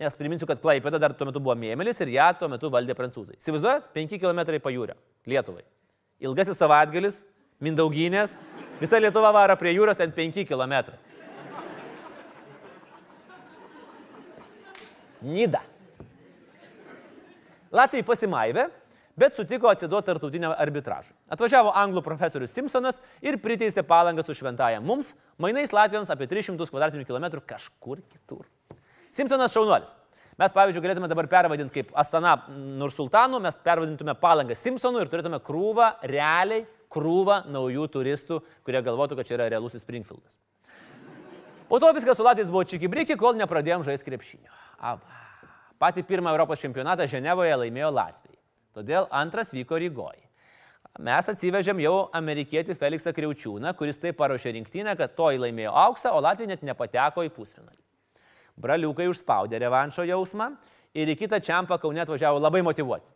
[0.00, 3.36] Nes priminsiu, kad Klaipėda dar tuo metu buvo mėmelis ir ją tuo metu valdė prancūzai.
[3.36, 3.90] Įsivaizduojat?
[3.92, 4.96] 5 km pajūrio
[5.28, 5.62] Lietuvai.
[6.24, 7.20] Ilgasis savaitgalis,
[7.62, 8.38] Mindauginės,
[8.80, 10.96] visa Lietuva varo prie jūros ten 5 km.
[15.22, 15.60] Nida.
[17.72, 18.66] Latvijai pasimaivė,
[19.16, 21.14] bet sutiko atsiduoti tartutiniam arbitražui.
[21.32, 27.40] Atvažiavo anglų profesorius Simpsonas ir priteisė palangą su šventąją mums, mainais Latvijams apie 300 km
[27.46, 28.46] kažkur kitur.
[29.12, 29.96] Simpsonas šaunuolis.
[30.40, 32.38] Mes, pavyzdžiui, galėtume dabar pervadinti kaip Astana
[32.80, 39.28] Nursultanų, mes pervadintume palangą Simpsonų ir turėtume krūvą, realiai krūvą naujų turistų, kurie galvotų, kad
[39.28, 40.40] čia yra realusis Springfieldas.
[41.68, 44.48] Po to viskas su Latvijais buvo čikibriki, kol nepradėjom žaisti krepšinio.
[44.80, 45.21] Aba.
[45.82, 48.38] Patį pirmą Europos čempionatą Ženevoje laimėjo Latvijai.
[48.76, 50.22] Todėl antras vyko Rygoje.
[51.02, 56.20] Mes atsivežėm jau amerikietį Feliksą Kriaučiūną, kuris taip paruošė rinktinę, kad to įlaimėjo auksą, o
[56.20, 57.80] Latvija net nepateko į pusfinalį.
[58.60, 60.50] Braliukai užspaudė revanšo jausmą
[60.94, 63.08] ir į kitą čiampą Kaune atvažiavo labai motivuoti.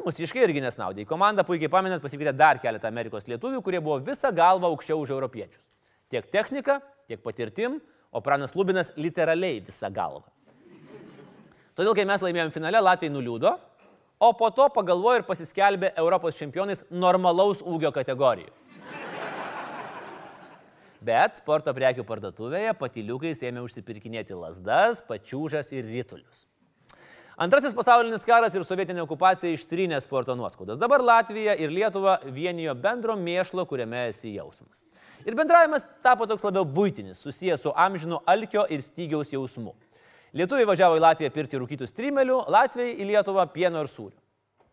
[0.00, 1.04] Mūsiškai irgi nesnaudė.
[1.04, 5.14] Į komandą puikiai pamenat pasikvietė dar keletą Amerikos lietuvių, kurie buvo visą galvą aukščiau už
[5.14, 5.62] europiečius.
[6.10, 6.80] Tiek technika,
[7.10, 7.78] tiek patirtim,
[8.10, 10.26] o Pranas Lubinas literaliai visą galvą.
[11.80, 13.54] Todėl, kai mes laimėjom finale, Latvijai nuliūdo,
[14.20, 18.50] o po to pagalvojo ir pasiskelbė Europos čempionais normalaus ūgio kategorijų.
[21.00, 26.44] Bet sporto prekių parduotuvėje patyliukais ėmė užsipirkinėti lasdas, pačiūžas ir rytulius.
[27.40, 30.76] Antrasis pasaulinis karas ir sovietinė okupacija ištrynė sporto nuoskaudas.
[30.76, 34.84] Dabar Latvija ir Lietuva vienijo bendro mėšlo, kuriame esi jausmas.
[35.24, 39.72] Ir bendravimas tapo toks labiau būtinis, susijęs su amžinu alkio ir stygiaus jausmu.
[40.36, 44.14] Lietuviai važiavo į Latviją pirkti rūkytų strimelių, Latvijai į Lietuvą pieno ir sūrių.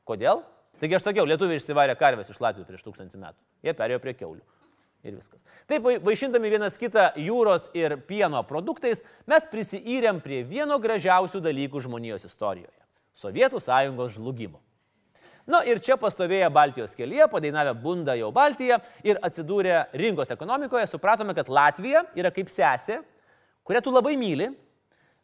[0.07, 0.43] Kodėl?
[0.77, 3.39] Taigi aš sakiau, lietuviai išsivarė karvės iš Latvijos prieš tūkstantį metų.
[3.65, 4.43] Jie perėjo prie keulių.
[5.07, 5.41] Ir viskas.
[5.69, 12.27] Taip, vaišindami vienas kitą jūros ir pieno produktais, mes prisijyrėm prie vieno gražiausių dalykų žmonijos
[12.27, 12.77] istorijoje-
[13.21, 14.59] Sovietų sąjungos žlugimo.
[15.47, 20.87] Na nu, ir čia pastovėję Baltijos kelyje, padainavę bundą jau Baltiją ir atsidūrę rinkos ekonomikoje,
[20.87, 23.01] supratome, kad Latvija yra kaip sesė,
[23.63, 24.49] kurią tu labai myli,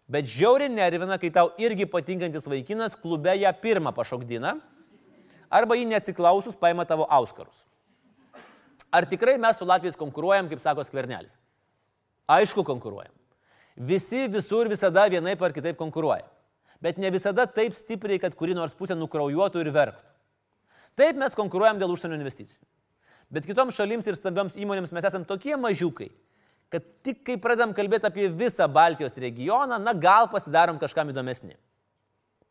[0.08, 4.58] bet žiauriai nervina, kai tau irgi patinkantis vaikinas klube ją pirmą pašokdina
[5.54, 7.56] arba jį neatsiklausus paima tavo auskarus.
[8.94, 11.38] Ar tikrai mes su Latvijais konkuruojam, kaip sako skvernelis?
[12.30, 13.13] Aišku, konkuruojam.
[13.76, 16.28] Visi visur visada vienaip ar kitaip konkuruoja.
[16.84, 20.04] Bet ne visada taip stipriai, kad kuri nors pusė nukraujuotų ir verktų.
[21.00, 22.60] Taip mes konkuruojam dėl užsienio investicijų.
[23.34, 26.12] Bet kitoms šalims ir stambioms įmonėms mes esame tokie mažiukai,
[26.74, 31.54] kad tik kai pradedam kalbėti apie visą Baltijos regioną, na gal pasidarom kažkam įdomesni.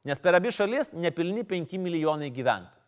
[0.07, 2.79] Nes per abi šalis nepilni 5 milijonai gyventojų.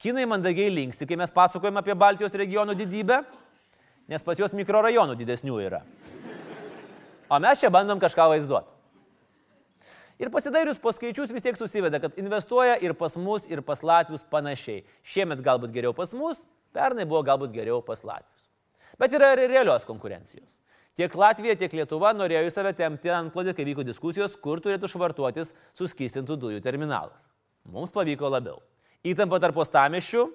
[0.00, 3.20] Kinai mandagiai linksi, kai mes pasakojame apie Baltijos regionų didybę,
[4.10, 5.84] nes pas juos mikrorajonų didesnių yra.
[7.30, 8.74] O mes čia bandom kažką vaizduoti.
[10.20, 14.26] Ir pasidairius po skaičius vis tiek susiveda, kad investuoja ir pas mus, ir pas Latvius
[14.26, 14.82] panašiai.
[15.06, 16.42] Šiemet galbūt geriau pas mus,
[16.74, 18.39] pernai buvo galbūt geriau pas Latvius.
[18.98, 20.56] Bet yra ir realios konkurencijos.
[20.98, 24.90] Tiek Latvija, tiek Lietuva norėjo į save tempti ant klodį, kai vyko diskusijos, kur turėtų
[24.90, 27.28] švartuotis suskystintų dujų terminalas.
[27.70, 28.58] Mums pavyko labiau.
[29.06, 30.26] Įtampa tarp postamišių,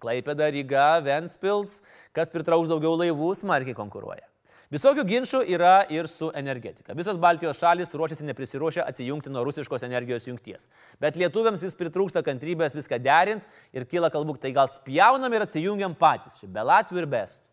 [0.00, 1.80] Klaipėda, Ryga, Ventspils,
[2.16, 4.24] kas pritrauks daugiau laivų, smarkiai konkuruoja.
[4.72, 6.96] Visokių ginčių yra ir su energetika.
[6.96, 10.66] Visos Baltijos šalis ruošiasi neprisiruošę atsijungti nuo rusiškos energijos jungties.
[11.00, 13.44] Bet lietuviams vis pritrūksta kantrybės viską derint
[13.76, 17.44] ir kyla kalbų, tai gal spjaunam ir atsijungiam patys, be Latvių ir be Estų.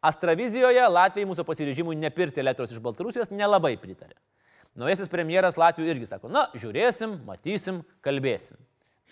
[0.00, 4.16] Astravizijoje Latvijai mūsų pasiryžimui nepirkti elektros iš Baltarusijos nelabai pritarė.
[4.80, 8.56] Naujasis premjeras Latvijų irgi sako, na, žiūrėsim, matysim, kalbėsim.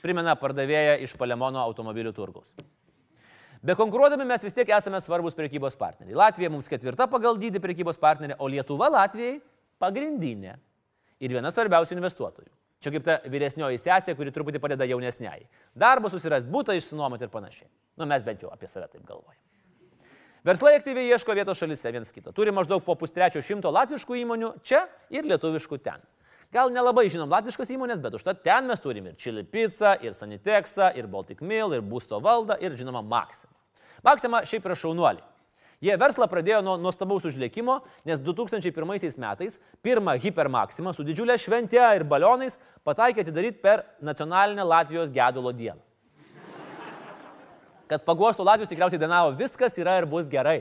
[0.00, 2.54] Primena pardavėją iš Palemono automobilių turgaus.
[3.60, 6.16] Be konkuruodami mes vis tiek esame svarbus prekybos partneriai.
[6.16, 9.40] Latvija mums ketvirta pagal dydį prekybos partnerė, o Lietuva Latvijai
[9.82, 10.54] pagrindinė
[11.18, 12.52] ir viena svarbiausių investuotojų.
[12.78, 15.42] Čia kaip ta vyresnioji sesė, kuri truputį padeda jaunesniai.
[15.74, 17.66] Darbą susirasti, būtą išsinuomoti ir panašiai.
[17.98, 19.42] Nu, mes bent jau apie save taip galvojame.
[20.46, 22.30] Verslai aktyviai ieško vietos šalise viens kito.
[22.32, 26.04] Turi maždaug po pustrečio šimto latviškų įmonių čia ir lietuviškų ten.
[26.54, 30.92] Gal nelabai žinom latviškas įmonės, bet užtat ten mes turim ir Chili Pizza, ir Sanitexą,
[30.96, 33.52] ir Baltic Mill, ir Būsto valdą, ir žinoma Maxima.
[34.06, 35.26] Maxima šiaip yra šaunuoliai.
[35.84, 37.76] Jie verslą pradėjo nuo nuostabaus užlėkimo,
[38.08, 45.12] nes 2001 metais pirmą hipermaksimą su didžiulė šventė ir balionais pataikė atidaryti per nacionalinę Latvijos
[45.14, 45.87] gedulo dieną.
[47.88, 50.60] Kad paguostų Latvijos tikriausiai dainavo viskas yra ir bus gerai.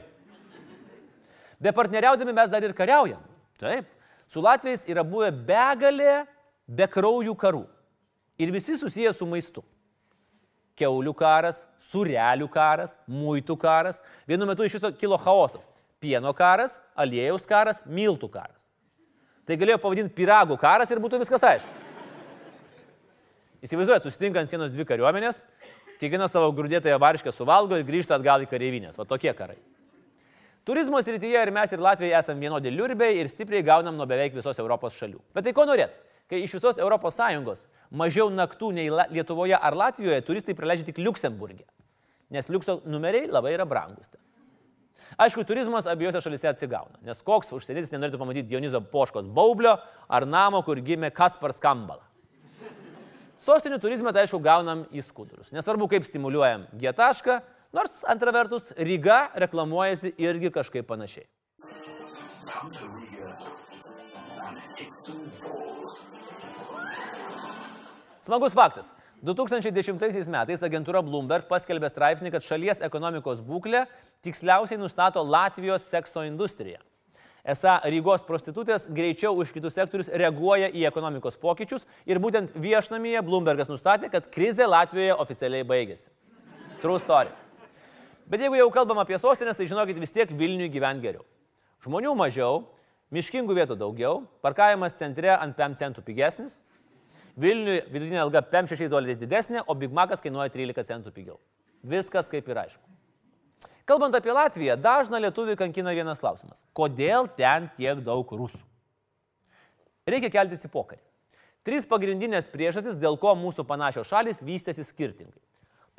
[1.60, 3.22] Be partneriaudami mes dar ir kariaujam.
[3.60, 3.88] Taip.
[4.28, 6.26] Su Latvijais yra buvę begalė
[6.68, 7.66] be kraujų karų.
[8.38, 9.64] Ir visi susiję su maistu.
[10.78, 14.04] Keulių karas, surelių karas, muitų karas.
[14.30, 15.66] Vienu metu iš viso kilo chaosas.
[16.00, 18.68] Pieno karas, aliejaus karas, miltų karas.
[19.48, 21.84] Tai galėjo pavadinti piragų karas ir būtų viskas aišku.
[23.66, 25.40] Įsivaizduojat, susitinka ant sienos dvi kariuomenės,
[26.02, 28.98] kiekviena savo grūdėtąją varškę suvalgo ir grįžta atgal į kareivinės.
[29.00, 29.58] Va tokie karai.
[30.68, 34.60] Turizmo srityje ir mes ir Latvijai esame vienodi liurbiai ir stipriai gaunam nuo beveik visos
[34.60, 35.22] Europos šalių.
[35.36, 35.96] Bet tai ko norėt?
[36.28, 41.64] Kai iš visos ES mažiau naktų nei Lietuvoje ar Latvijoje turistai praleidžia tik Luksemburgė.
[42.30, 44.10] Nes liukso numeriai labai yra brangus.
[44.12, 44.20] Ten.
[45.16, 49.78] Aišku, turizmas abiejose šalise atsigauna, nes koks užsienietis nenorėtų pamatyti Dionizo Poškos baublio
[50.12, 52.04] ar namo, kur gimė Kaspars Kambala.
[53.38, 55.54] Sostinių turizme tai aišku gaunam į skudurus.
[55.54, 57.38] Nesvarbu, kaip stimuliuojam G tašką,
[57.74, 61.28] Nors antra vertus, Ryga reklamuojasi irgi kažkaip panašiai.
[68.24, 68.94] Smagus faktas.
[69.24, 73.84] 2010 metais agentūra Bloomberg paskelbė straipsnį, kad šalies ekonomikos būklę
[74.24, 76.80] tiksliausiai nustato Latvijos sekso industrija.
[77.48, 83.72] Esą Rygos prostitutės greičiau už kitus sektorius reaguoja į ekonomikos pokyčius ir būtent viešnamyje Bloombergas
[83.72, 86.10] nustatė, kad krizė Latvijoje oficialiai baigėsi.
[86.82, 87.32] True story.
[88.28, 91.24] Bet jeigu jau kalbam apie sostinės, tai žinokit vis tiek Vilniui gyventi geriau.
[91.86, 92.66] Žmonių mažiau,
[93.16, 96.60] miškingų vietų daugiau, parkavimas centre ant 5 centų pigesnis,
[97.40, 101.40] Vilniui vidutinė alga 5-6 doleriais didesnė, o Big Macas kainuoja 13 centų pigiau.
[101.86, 102.97] Viskas kaip ir aišku.
[103.88, 106.60] Kalbant apie Latviją, dažna lietuvių kankina vienas klausimas.
[106.76, 108.60] Kodėl ten tiek daug rusų?
[110.08, 111.00] Reikia keltis į pokarį.
[111.68, 115.40] Trys pagrindinės priežastys, dėl ko mūsų panašios šalis vystėsi skirtingai.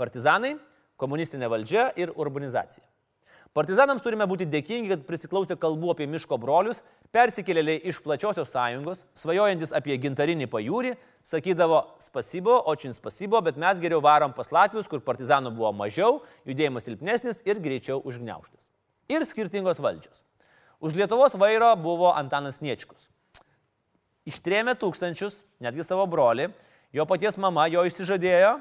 [0.01, 0.55] Partizanai,
[1.01, 2.85] komunistinė valdžia ir urbanizacija.
[3.57, 6.83] Partizanams turime būti dėkingi, kad prisiklausė kalbų apie miško brolius,
[7.15, 10.93] persikėlėliai iš plačiosios sąjungos, svajojantis apie gintarinį pajūrį,
[11.25, 16.87] sakydavo spasibo, očin spasibo, bet mes geriau varom pas Latvijus, kur partizanų buvo mažiau, judėjimas
[16.87, 18.69] silpnesnis ir greičiau užgneuštas.
[19.09, 20.23] Ir skirtingos valdžios.
[20.85, 23.09] Už Lietuvos vairo buvo Antanas Niečkus.
[24.29, 26.51] Ištrėmė tūkstančius, netgi savo brolį,
[26.93, 28.59] jo paties mama jo išsižadėjo,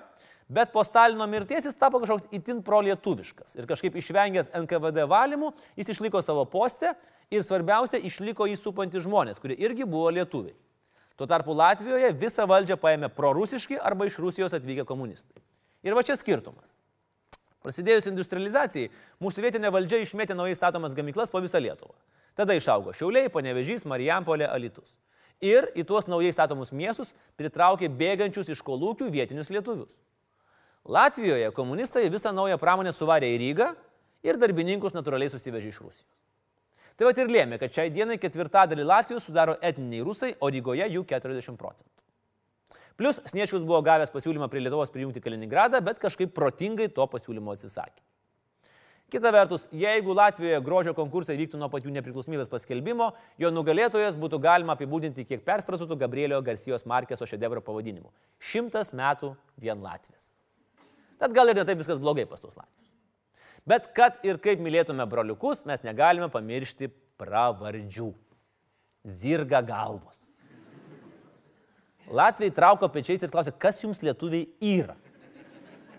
[0.47, 5.91] Bet po Stalino mirties jis tapo kažkoks itin prolietuviškas ir kažkaip išvengęs NKVD valymų, jis
[5.91, 6.93] išliko savo postę
[7.31, 10.55] ir svarbiausia, išliko jį supantys žmonės, kurie irgi buvo lietuviai.
[11.19, 15.41] Tuo tarpu Latvijoje visą valdžią paėmė prorusiški arba iš Rusijos atvykę komunistai.
[15.83, 16.71] Ir va čia skirtumas.
[17.65, 21.95] Prasidėjus industrializacijai, mūsų vietinė valdžia išmėtė naujai statomas gamyklas po visą Lietuvą.
[22.37, 24.93] Tada išaugo Šiauliai, Panevežys, Marijampolė, Alitus.
[25.43, 29.97] Ir į tuos naujai statomus miestus pritraukė bėgančius iš kolūkių vietinius lietuvius.
[30.87, 33.73] Latvijoje komunistai visą naują pramonę suvarė į Rygą
[34.23, 36.07] ir darbininkus natūraliai susivežė iš Rusijos.
[36.97, 41.03] Tai va ir lėmė, kad šiai dienai ketvirtadalį Latvijos sudaro etniniai rusai, o Rygoje jų
[41.05, 41.91] 40 procentų.
[42.97, 48.01] Plus Sniečius buvo gavęs pasiūlymą prie Lietuvos prijungti Kaliningradą, bet kažkaip protingai to pasiūlymo atsisakė.
[49.13, 54.39] Kita vertus, jeigu Latvijoje grožio konkursai vyktų nuo pat jų nepriklausomybės paskelbimo, jo nugalėtojas būtų
[54.43, 58.09] galima apibūdinti kiek perfrazuotų Gabrielio Garcijos Markeso šedevro pavadinimu.
[58.41, 60.33] Šimtas metų vien Latvijas.
[61.17, 62.91] Tad gal ir netaip viskas blogai pas tos Latvius.
[63.67, 68.13] Bet kad ir kaip mylėtume broliukus, mes negalime pamiršti pravardžių.
[69.07, 70.15] Zirga galvos.
[72.07, 74.95] Latvijai trauko pečiais ir klausė, kas jums lietuviai yra.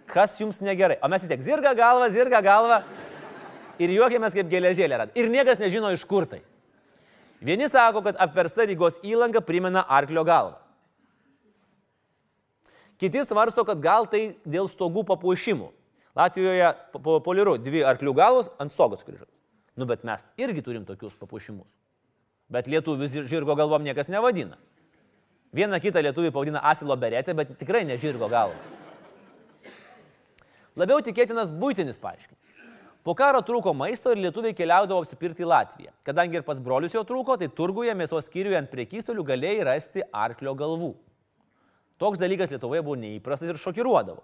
[0.08, 0.96] Kas jums negerai.
[1.04, 2.78] O mes vis tiek zirga galva, zirga galva.
[3.78, 5.12] Ir juokiamės kaip geležėlė rad.
[5.18, 6.40] Ir niekas nežino iš kur tai.
[7.44, 10.56] Vieni sako, kad apversta Rygos įlanga primena arklio galvą.
[12.98, 15.70] Kiti svarsto, kad gal tai dėl stogų papuošimų.
[16.18, 19.30] Latvijoje populiaru dvi arklių galvos ant stogos kryžiaus.
[19.78, 21.68] Nu, bet mes irgi turim tokius papuošimus.
[22.50, 24.58] Bet lietuvių žirgo galvom niekas nevadina.
[25.54, 28.58] Vieną kitą lietuvį pavadina asilo beretė, bet tikrai ne žirgo galva.
[30.78, 32.48] Labiau tikėtinas būtinis paaiškinimas.
[33.06, 35.92] Po karo trūko maisto ir lietuviai keliaudavo apsipirkti į Latviją.
[36.04, 40.52] Kadangi ir pas brolius jo trūko, tai turguje mėsos skyriuje ant priekystolių galėjai rasti arklio
[40.58, 40.92] galvų.
[41.98, 44.22] Toks dalykas Lietuvoje buvo neįprastas ir šokiruodavo.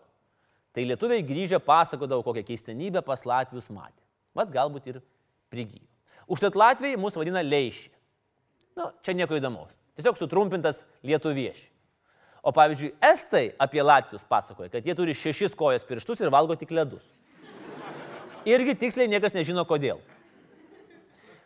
[0.74, 4.00] Tai lietuviai grįžę pasakodavo, kokią keistenybę pas Latvius matė.
[4.34, 5.02] Vat galbūt ir
[5.52, 5.86] prigyjo.
[6.26, 7.92] Užtat Latvijai mus vadina leišį.
[8.74, 9.76] Nu, čia nieko įdomaus.
[9.94, 11.68] Tiesiog sutrumpintas lietuvieši.
[12.44, 16.74] O pavyzdžiui, estai apie Latvius pasakoja, kad jie turi šešis kojas pirštus ir valgo tik
[16.74, 17.06] ledus.
[18.44, 20.02] Irgi tiksliai niekas nežino kodėl.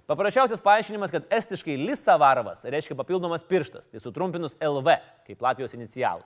[0.08, 4.94] Paprasčiausias paaiškinimas, kad estiškai lisavarvas reiškia papildomas pirštas, tai sutrumpinus LV,
[5.28, 6.24] kaip Latvijos inicialai.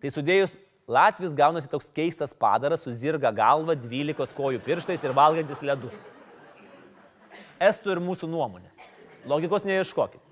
[0.00, 0.54] Tai sudėjus
[0.88, 5.94] Latvijas gaunasi toks keistas padaras su zirga galva, 12 kojų pirštais ir valgantis ledus.
[7.62, 8.72] Estų ir mūsų nuomonė.
[9.28, 10.22] Logikos neieškokit.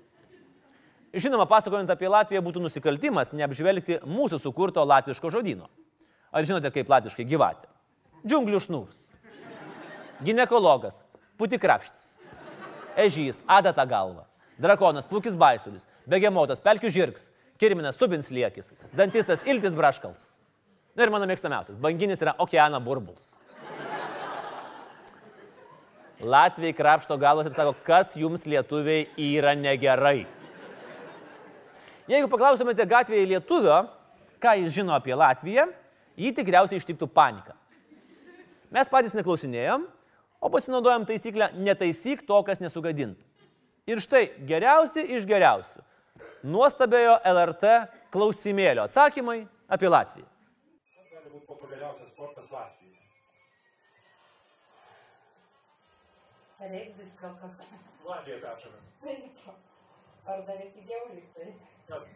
[1.13, 5.69] Žinoma, pasakojant apie Latviją būtų nusikaltimas neapžvelgti mūsų sukurto latviško žodino.
[6.33, 7.69] Ar žinote, kaip latviškai gyvatė?
[8.25, 9.05] Džiunglių šnūs.
[10.25, 10.97] Ginekologas,
[11.37, 12.10] puti krapštis.
[12.99, 14.25] Ežys, adata galva.
[14.61, 15.87] Drakonas, plukis baisulis.
[16.09, 17.29] Begemotas, pelkių žirgs.
[17.61, 18.71] Kirminas, subins liekis.
[18.97, 20.31] Dantistas, iltis braškals.
[20.97, 21.77] Na ir mano mėgstamiausias.
[21.81, 23.35] Banginis yra okeana burbuls.
[26.21, 30.27] Latvijai krapšto galas ir sako, kas jums lietuviai yra negerai.
[32.09, 33.79] Jeigu paklaustumėte gatvėje lietuvio,
[34.41, 35.67] ką jis žino apie Latviją,
[36.19, 37.55] jį tikriausiai ištiktų panika.
[38.73, 39.87] Mes patys neklausinėjom,
[40.41, 43.21] o pasinaudojom taisyklę netaisyk to, kas nesugadintų.
[43.89, 45.81] Ir štai geriausi iš geriausių.
[46.51, 47.71] Nuostabiojo LRT
[48.13, 50.27] klausimėlio atsakymai apie Latviją.
[50.95, 52.97] Kas gali būti populiariausias sportas Latvijoje?
[56.61, 57.71] Regbis gal koks.
[58.05, 58.81] Latvija peršame.
[60.29, 61.53] Ar dar iki jau liktai?
[61.89, 62.11] Kas?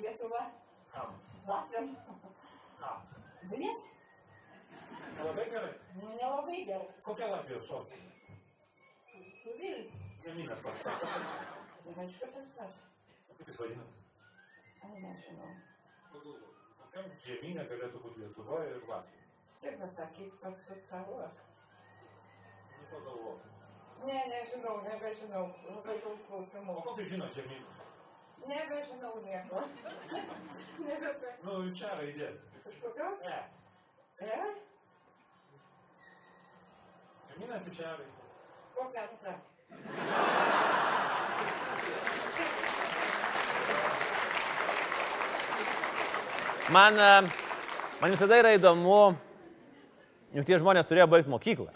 [0.00, 0.48] Lietuva,
[0.94, 1.14] Kam?
[1.46, 1.96] Latvijam.
[2.80, 3.02] Kam?
[3.50, 3.84] Dvies?
[5.24, 5.74] Labai gerai.
[6.00, 6.88] Nu, nelabai gerai.
[7.06, 8.10] Kokia Latvijos sostinė?
[9.60, 9.84] Vil.
[10.24, 10.84] Žemynas pats.
[11.84, 12.84] Nežinau, tas pats.
[13.28, 14.02] Kaip jis vadinasi?
[14.84, 15.50] Ai, nežinau.
[16.14, 19.22] Kokiam žemynė galėtų būti Lietuva ir Latvija?
[19.62, 21.20] Čia pasakyt, kad su tavo.
[21.24, 23.46] Nu, pagalvok.
[24.04, 25.46] Ne, nežinau, nebežinau.
[25.70, 26.76] Labai daug O klausimų.
[26.88, 27.80] kokį žinot žemyną?
[28.44, 29.62] Nebežinau nieko.
[30.88, 31.30] Nebebe.
[31.46, 32.42] Nu, čia raidės.
[32.66, 33.22] Kažkokios?
[33.24, 33.38] E.
[34.24, 34.40] E?
[37.34, 38.04] Raidės.
[38.74, 39.34] Kokia antra?
[46.70, 47.10] Man, e,
[48.00, 49.16] man visada yra įdomu,
[50.36, 51.74] juk tie žmonės turėjo baigti mokyklą.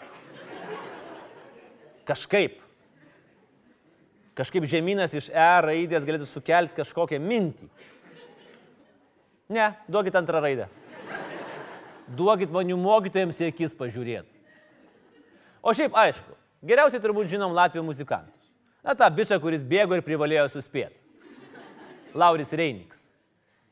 [2.07, 2.57] Kažkaip.
[4.39, 7.67] Kažkaip žemynas iš E raidės galėtų sukelti kažkokią mintį.
[9.51, 10.71] Ne, duokit antrą raidę.
[12.15, 14.38] Duokit man jų mokytojams į akis pažiūrėti.
[15.61, 18.51] O šiaip aišku, geriausiai turbūt žinom Latvijos muzikantus.
[18.83, 20.95] Na tą bičią, kuris bėgo ir privalėjo suspėti.
[22.15, 23.09] Lauris Reiniks.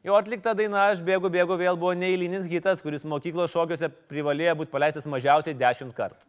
[0.05, 4.71] Jo atlikta daina Aš bėgu, bėgu vėl buvo neįlinis hitas, kuris mokyklos šokiuose privalėjo būti
[4.71, 6.21] paleistas mažiausiai dešimt kartų.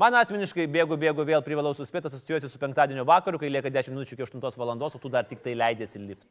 [0.00, 4.16] Man asmeniškai bėgu, bėgu vėl privalau suspėti, asocijuosi su penktadienio vakaru, kai lieka 10 minučių
[4.16, 6.26] iki 8 valandos, o tu dar tik tai leidėsi liftu.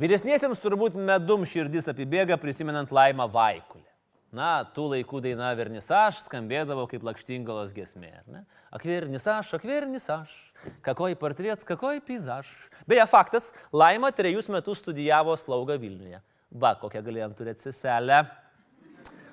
[0.00, 3.89] Vyresniesiems turbūt medum širdis apibėga prisimenant laimą vaikulį.
[4.30, 8.12] Na, tų laikų daina Vernisaž skambėdavo kaip lakštingalos gesmė.
[8.70, 10.30] Akvernisaž, akvernisaž,
[10.86, 12.52] kakoj portret, kakoj peizaž.
[12.86, 16.22] Beje, faktas, Laima trejus metus studijavo slaugą Vilniuje.
[16.50, 18.22] Va, kokią galėjom turėti seselę.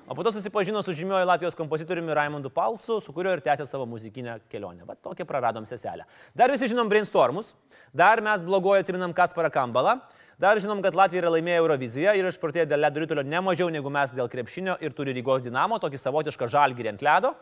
[0.08, 3.86] O po to susipažino su žymioju Latvijos kompozitoriumi Raimondu Palsu, su kuriuo ir tęsė savo
[3.86, 4.86] muzikinę kelionę.
[4.88, 6.06] Va tokią praradom seselę.
[6.34, 7.52] Dar visi žinom brainstormus,
[7.94, 10.00] dar mes blogoje atsiminam Kasparą Kambalą,
[10.38, 13.90] dar žinom, kad Latvija yra laimėję Euroviziją ir išprotėjo dėl ledo ritulio ne mažiau negu
[13.94, 17.34] mes dėl krepšinio ir turi Rygos dinamo, tokį savotišką žalgyrį ant ledo.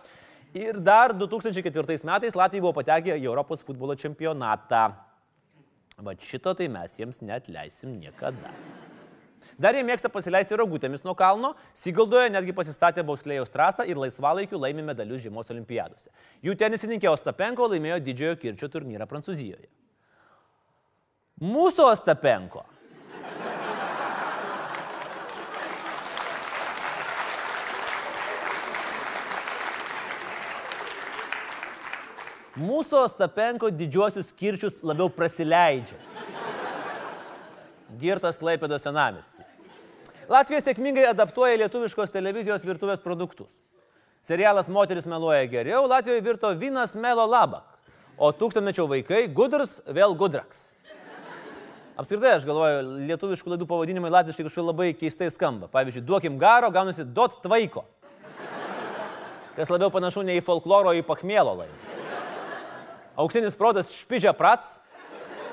[0.55, 4.87] Ir dar 2004 metais Latvija buvo patekę į Europos futbolo čempionatą.
[5.95, 8.51] Va šito tai mes jiems net leisim niekada.
[9.59, 14.83] Dar jie mėgsta pasileisti rogutėmis nuo kalno, Sigaldoje netgi pasistatė Bauslėjaus trasą ir laisvalaikiu laimi
[14.83, 16.09] medalius žiemos olimpiadose.
[16.43, 19.69] Jų tenisininkė Ostapenko laimėjo didžiojo kirčio turnyrą Prancūzijoje.
[21.43, 22.65] Mūsų Ostapenko
[32.55, 35.97] Mūsų Ostapenko didžiuosius kirčius labiau prasileidžia.
[37.99, 39.43] Girtas Klaipėdo senamestį.
[40.31, 43.51] Latvija sėkmingai adaptuoja lietuviškos televizijos virtuvės produktus.
[44.23, 47.67] Serialas Moteris meluoja geriau, Latvijoje virto vynas melo labak,
[48.17, 50.71] o tūkstantmečio vaikai gudrs vėl gudraks.
[51.99, 52.79] Apskritai, aš galvoju,
[53.11, 55.69] lietuviškų laidų pavadinimai latviškai kažkaip labai keistai skamba.
[55.71, 57.85] Pavyzdžiui, duokim garo, gaunasi dot tvaiko.
[59.55, 62.04] Kas labiau panašu ne į folkloro, o į pachmėlo laidą.
[63.15, 64.81] Auksinis protas špižia prats,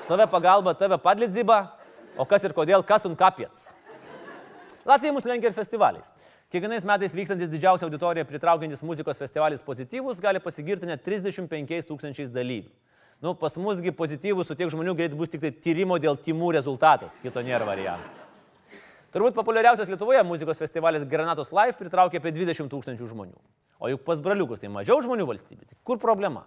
[0.09, 1.61] tave pagalba, tave padlidzyba,
[2.19, 3.71] o kas ir kodėl, kas un kapiets.
[4.83, 6.11] Latvija mus lenkia ir festivaliais.
[6.51, 12.69] Kiekvienais metais vykstantis didžiausia auditorija pritraukiantis muzikos festivalis pozityvus gali pasigirti net 35 tūkstančiais dalyvių.
[13.23, 17.15] Nu, pas musgi pozityvus su tiek žmonių greit bus tik tai tyrimo dėl timų rezultatas,
[17.23, 18.19] kito nėra variantų.
[19.15, 23.39] Turbūt populiariausias Lietuvoje muzikos festivalis Granatos Live pritraukė apie 20 tūkstančių žmonių.
[23.79, 25.69] O juk pas braliukus tai mažiau žmonių valstybė.
[25.87, 26.43] Kur problema?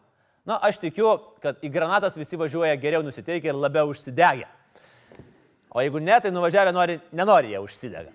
[0.47, 4.47] Na, aš tikiu, kad į Granatas visi važiuoja geriau nusiteikę ir labiau užsidegę.
[5.75, 8.15] O jeigu ne, tai nuvažiavę nori, nenori jie užsidega.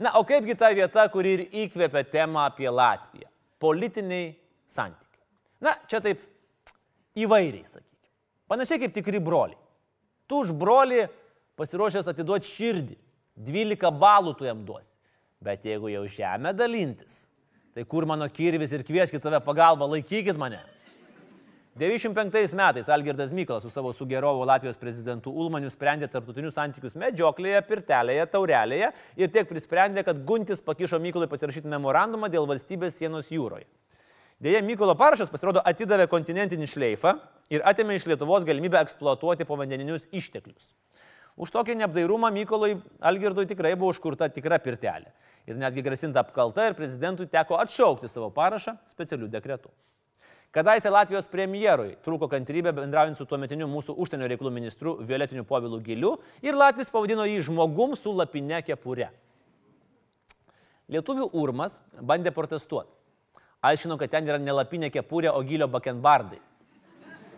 [0.00, 3.28] Na, o kaipgi ta vieta, kuri ir įkvėpia temą apie Latviją?
[3.60, 4.32] Politiniai
[4.64, 5.20] santykiai.
[5.60, 6.24] Na, čia taip
[7.20, 8.08] įvairiai, sakykime.
[8.48, 9.60] Panašiai kaip tikri broliai.
[10.24, 11.04] Tu už brolį
[11.60, 12.96] pasiruošęs atiduoti širdį.
[13.36, 14.96] 12 balų tu jam duosi.
[15.44, 17.26] Bet jeigu jau žemę dalintis,
[17.74, 20.60] tai kur mano kirvis ir kvieskit tave pagalbą, laikykit mane.
[21.80, 28.26] 95 metais Algirdas Mykolas su savo sugerovo Latvijos prezidentu Ulmaniu sprendė tarptautinius santykius medžioklėje, pirtelėje,
[28.32, 33.68] taurelėje ir tiek prisprendė, kad Guntis pakišo Mykolai pasirašyti memorandumą dėl valstybės sienos jūroje.
[34.40, 37.14] Deja, Mykolo parašas pasirodo atidavė kontinentinį šleifą
[37.52, 40.74] ir atėmė iš Lietuvos galimybę eksploatuoti povandeninius išteklius.
[41.40, 45.12] Už tokį neapdairumą Mykolui Algirdui tikrai buvo užkurta tikra pirtelė.
[45.50, 49.72] Ir netgi grasinta apkalta ir prezidentui teko atšaukti savo parašą specialių dekretų.
[50.54, 56.16] Kadaise Latvijos premjerui trūko kantrybė bendraujant su tuometiniu mūsų užsienio reikalų ministru Violetiniu Povilu Giliu
[56.42, 59.10] ir Latvijas pavadino jį žmogum su lapine kepure.
[60.90, 62.90] Lietuvių urmas bandė protestuoti.
[63.62, 66.40] Aiškino, kad ten yra ne lapinė kepurė, o gilio bakenbardai.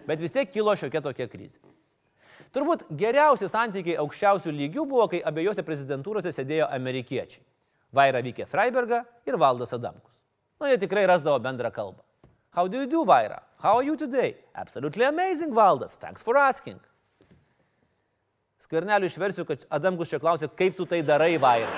[0.08, 1.60] Bet vis tiek kilo šiokia tokia krizė.
[2.52, 7.44] Turbūt geriausi santykiai aukščiausių lygių buvo, kai abiejose prezidentūrose sėdėjo amerikiečiai.
[7.92, 10.16] Vaira Vykė Freiberga ir Valdas Adamkus.
[10.60, 12.00] Na, jie tikrai rasdavo bendrą kalbą.
[12.52, 13.40] How do you do, Vaira?
[13.62, 14.36] How are you today?
[14.54, 15.96] Absolutely amazing, Valdas.
[15.96, 16.80] Thanks for asking.
[18.60, 21.70] Skverneliu išversiu, kad Adamkus čia klausė, kaip tu tai darai, Vaira.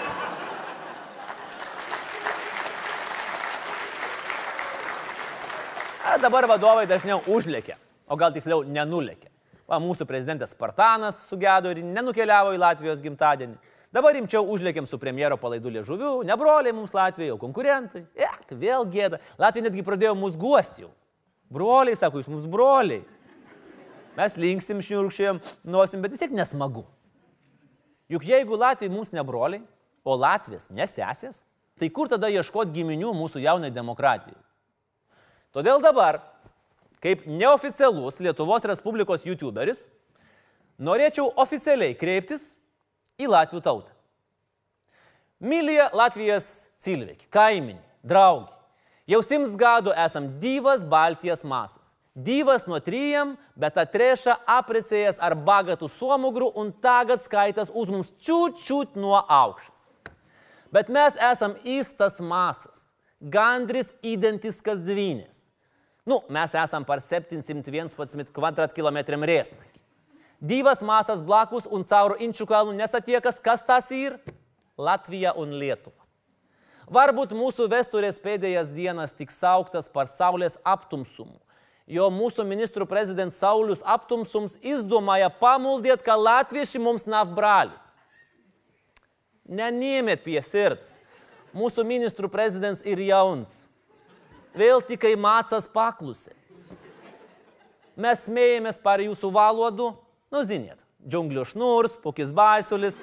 [6.04, 9.30] A, dabar vadovai dažniau užlėkė, o gal tiksliau nenulėkė.
[9.64, 13.56] Va, mūsų prezidentas Spartanas sugedo ir nenukeliavo į Latvijos gimtadienį.
[13.94, 18.02] Dabar rimčiau užlėkėm su premjero palaidų liežuviu, ne broliai mums Latvijai, o konkurentai.
[18.18, 19.20] Ek, vėl gėda.
[19.38, 20.90] Latvija netgi pradėjo mus guosti jau.
[21.54, 23.04] Broliai, sako, jūs mums broliai.
[24.18, 26.82] Mes linksim šniurkščiam, nosim, bet vis tiek nesmagu.
[28.10, 29.62] Juk jeigu Latvijai mums ne broliai,
[30.02, 31.44] o Latvijas nesesės,
[31.78, 34.36] tai kur tada ieškoti giminių mūsų jaunai demokratijai?
[35.54, 36.18] Todėl dabar,
[36.98, 39.86] kaip neoficialus Lietuvos Respublikos YouTuberis,
[40.82, 42.56] norėčiau oficialiai kreiptis
[43.20, 43.90] į Latvių tautą.
[45.44, 48.52] Mylija Latvijas Cilvik, kaiminė, draugė.
[49.10, 51.92] Jau sims gadu esam dyvas Baltijas masas.
[52.14, 58.94] Dyvas nuo trijam, bet atrėša aprecėjas ar bagatų suomugrų un tagad skaitas už mums čiut
[58.94, 59.88] nuo aukštas.
[60.72, 62.86] Bet mes esam įstas masas,
[63.20, 65.44] gandris identiskas dvynės.
[66.06, 69.73] Nu, mes esam par 711 kvadratkilometrėm rėsnai.
[70.40, 74.18] Divas masas blakus un caur Inču kalnu nesatiekas, kas tas ir?
[74.78, 76.02] Latvija un Lietuva.
[76.90, 81.38] Varbūt mūsų vesturės pēdējas dienas tik sauktas par saulės aptumsumu,
[81.86, 87.72] jo mūsų ministrų prezidents Saulis aptumsums izdomāja pamuldēt, ka latvieši mums nav brāļi.
[89.44, 90.98] Neņemiet pie sirds.
[91.54, 93.68] Mūsų ministrų prezidents ir jauns.
[94.56, 96.36] Vēl tikai mācās paklusēt.
[97.94, 99.92] Mes smējamės par jūsu valodu,
[100.34, 102.96] Nu, zinėt, džiunglių šnurs, pukis baisulis.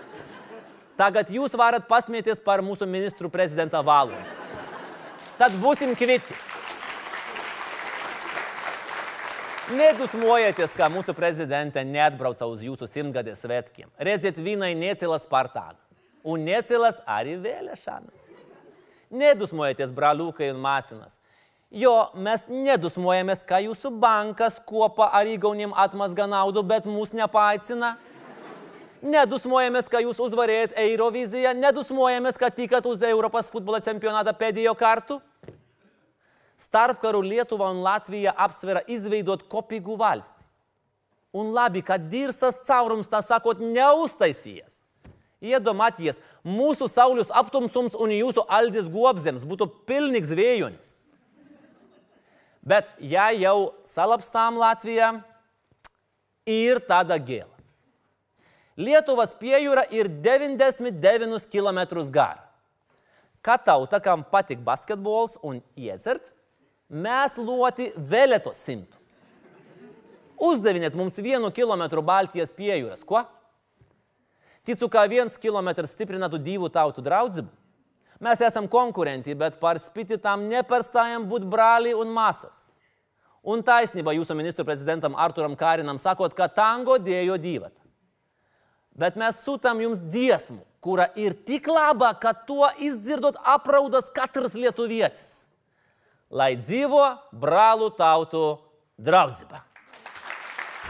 [0.99, 4.17] Ta, kad jūs varat pasmėtis par mūsų ministrų prezidentą valų.
[5.39, 6.35] Tad būsim kviti.
[9.71, 13.87] Nedusmojatės, ką mūsų prezidentė netbrauca už jūsų simgadės svetkim.
[13.95, 15.95] Redzėt vynai necilas partanas.
[16.27, 18.27] U necilas ar įvėlė šanas.
[19.07, 21.20] Nedusmojatės, braliukai ir masinas.
[21.71, 27.93] Jo, mes nedusmuojamės, ką jūsų bankas kuopa ar įgaunim atmazga naudų, bet mūsų nepaicina.
[29.01, 35.21] Nedusmuojamės, ką jūs uzvarėjot Euroviziją, nedusmuojamės, kad tikat uz Europos futbolo čempionatą pėdėjo kartų.
[36.59, 40.35] Starp karų Lietuva un Latvija apsvera izveidot kopīgu valsti.
[41.31, 44.81] Un labi, kad dirsas caurums, tā sakot, neustaisijas.
[45.39, 50.97] Iedomāties, mūsu saulius aptumsums un jūsu aldis gobzems būtu pilnīgs vējonis.
[52.61, 55.15] Bet ja jau salapstām Latvijā,
[56.45, 57.49] ir tāda gėla.
[58.81, 62.47] Lietuvos piejūra ir 99 km gara.
[63.41, 66.31] Ką tauta, kam patik basketbols un iecert,
[66.89, 68.97] mes luoti vėlėtos simtų.
[70.41, 73.03] Uždavinėt mums vienu kilometru Baltijos piejūras.
[73.05, 73.23] Kuo?
[74.65, 77.49] Ticu, ką viens kilometras stiprina tų dyvų tautų draudzibų.
[78.21, 82.69] Mes esam konkurentai, bet parspiti tam neperstajam būt braliai un masas.
[83.41, 87.73] Un taisnybą jūsų ministrų prezidentam Arturam Karinam sakot, kad tango dėjo dyvat.
[88.93, 95.47] Bet mes sutam jums dziesmų, kurą ir tik labą, kad tuo izdzirdot apraudas katras lietuvietis.
[96.29, 97.01] Lai dzīvo
[97.33, 98.45] bralų tautų
[99.01, 99.65] draudzība.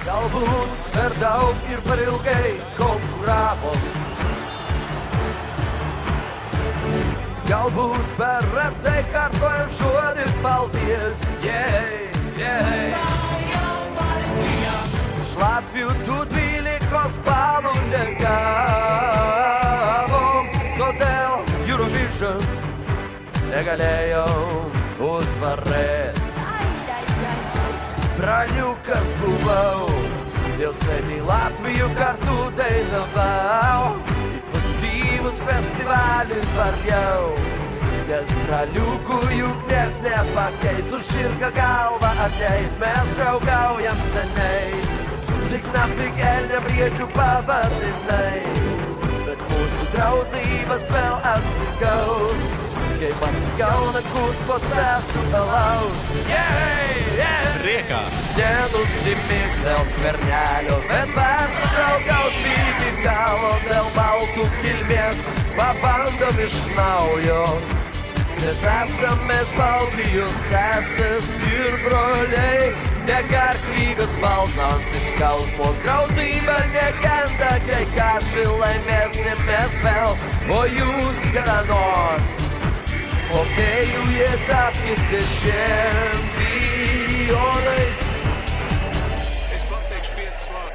[0.03, 4.10] Galbūt per daug ir per ilgai konkuravom.
[7.51, 11.19] Galbūt per retai kartojam žodį paldies.
[11.43, 12.05] Yeah,
[12.39, 12.95] yeah.
[15.19, 19.35] Iš Latvijų tų dvylikos balų negavom.
[20.79, 21.33] Todėl
[21.67, 22.39] Eurovision
[23.51, 24.31] negalėjau
[25.11, 26.23] uzvarėti.
[28.15, 29.91] Braliukas buvau,
[30.61, 33.99] jau seniai Latvijų kartu dainavau,
[35.21, 37.35] pozityvus festivalį varjau.
[38.09, 44.81] Nes braliukų juk nes nepakeis, už širką galvą atleis, mes draugaujam seniai.
[45.51, 48.41] Tik nafig elnė briedžių pavadinai,
[49.27, 52.80] bet mūsų draudzības vėl atsigaus.
[53.01, 56.09] Kaip atsigauna kūts procesų alaus.
[56.29, 57.55] Yeah, yeah.
[57.63, 58.01] Rėka.
[58.35, 65.23] Nenusimik dėl skvernelio, bet verta draugaut iki galo dėl baltų kilmės.
[65.57, 67.39] Pabandom iš naujo.
[68.43, 72.69] Nes esame Baltijos sesės ir broliai.
[73.09, 80.17] Negark lygas balsams iš skausmo, draudzybė negenda, kai kažkai laimėsimės vėl,
[80.53, 82.50] o jūs kada nors.
[83.39, 86.41] Okėjų jie tapkite čempionais.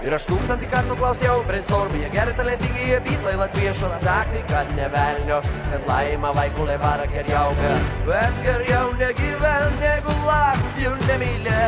[0.07, 5.39] Ir aš tūkstantį kartų klausiau, brainstormų, jie gerai talentingi, jie bitlai latviešu atsakė, kad nevelnio,
[5.73, 7.73] kad laima vaikulė vara geriauga.
[8.07, 11.65] Bet geriau negyven, negu Latvijų nemylė.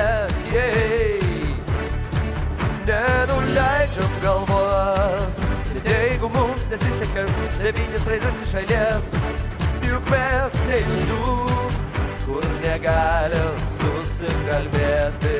[0.54, 1.18] Yeah.
[2.88, 5.42] Nenuleidžiam galvos,
[5.74, 7.26] net jeigu mums nesiseka
[7.58, 9.10] devynis raizės iš eilės,
[9.86, 11.34] juk mes ne iš tų,
[12.24, 15.36] kur negali susikalbėti.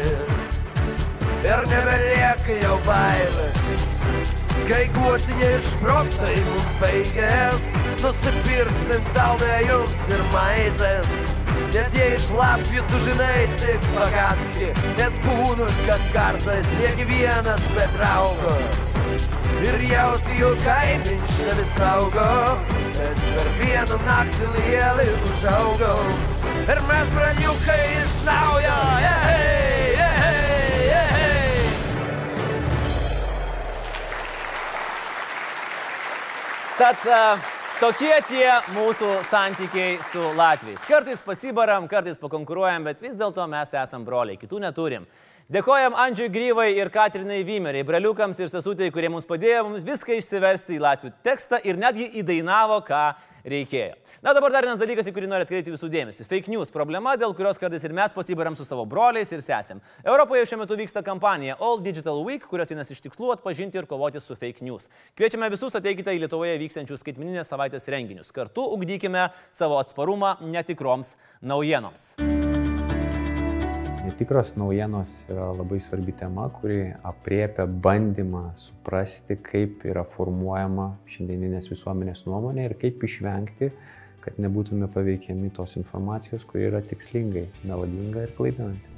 [1.49, 3.69] Ir nebelieka jau baimės,
[4.69, 7.69] kai guotiniai išprotai mums baigės,
[8.03, 11.17] nusipirksim saldėjums ir maizės.
[11.73, 18.55] Net jei iš Latvijų tu žinai tik pagatski, nes būna, kad kartais kiekvienas be draugo.
[19.69, 22.31] Ir jauti jų kaimiņš nevis saugo,
[22.99, 26.01] nes per vieną naktį lielį užaugau.
[26.69, 29.39] Ir mes braliukai iš naujo, yeah.
[36.79, 37.23] Tad a,
[37.81, 40.85] tokie tie mūsų santykiai su Latvijais.
[40.87, 45.09] Kartais pasibaram, kartais pakonkuruojam, bet vis dėlto mes esam broliai, kitų neturim.
[45.49, 50.75] Dėkojam Andžiui Gryvai ir Katrinai Vymeriai, braliukams ir sesutėjai, kurie mums padėjo mums viską išsiversti
[50.77, 52.99] į latvių tekstą ir netgi įdainavo, ką
[53.49, 53.95] reikėjo.
[54.21, 56.27] Na dabar dar vienas dalykas, į kurį noriu atkreipti visų dėmesį.
[56.29, 59.81] Fake news- problema, dėl kurios kartais ir mes pasibaram su savo broliais ir sesėm.
[60.05, 64.21] Europoje šiuo metu vyksta kampanija All Digital Week, kurios vienas iš tikslų atpažinti ir kovoti
[64.21, 64.89] su fake news.
[65.17, 68.33] Kviečiame visus ateikite į Lietuvoje vykstančius skaitmininės savaitės renginius.
[68.33, 72.38] Kartu ugdykime savo atsparumą netikroms naujienoms.
[74.09, 82.23] Netikros naujienos yra labai svarbi tema, kuri apriepia bandymą suprasti, kaip yra formuojama šiandieninės visuomenės
[82.25, 83.69] nuomonė ir kaip išvengti,
[84.25, 88.95] kad nebūtume paveikiami tos informacijos, kuri yra tikslingai, melodinga ir klaidinanti.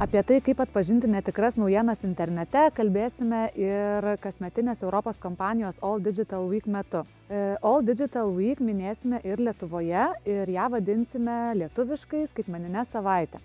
[0.00, 6.64] Apie tai, kaip atpažinti netikras naujienas internete, kalbėsime ir kasmetinės Europos kompanijos All Digital Week
[6.64, 7.04] metu.
[7.28, 13.44] E, All Digital Week minėsime ir Lietuvoje ir ją vadinsime lietuviškai skaitmeninę savaitę.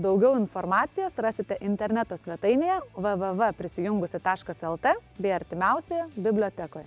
[0.00, 6.86] Daugiau informacijos rasite interneto svetainėje www.prisijungusi.lt bei artimiausioje bibliotekoje.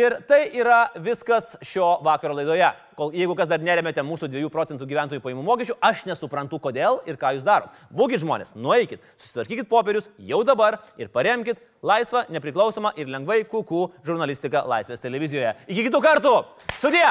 [0.00, 2.68] Ir tai yra viskas šio vakaro laidoje.
[2.96, 7.18] Kol, jeigu kas dar neremėte mūsų 2 procentų gyventojų pajamų mokesčių, aš nesuprantu kodėl ir
[7.20, 7.74] ką jūs darot.
[7.92, 14.64] Būkit žmonės, nueikit, susitvarkykit popierius jau dabar ir paremkit laisvą, nepriklausomą ir lengvai kukų žurnalistiką
[14.70, 15.56] Laisvės televizijoje.
[15.68, 16.38] Iki kitų kartų.
[16.78, 17.04] Sudie!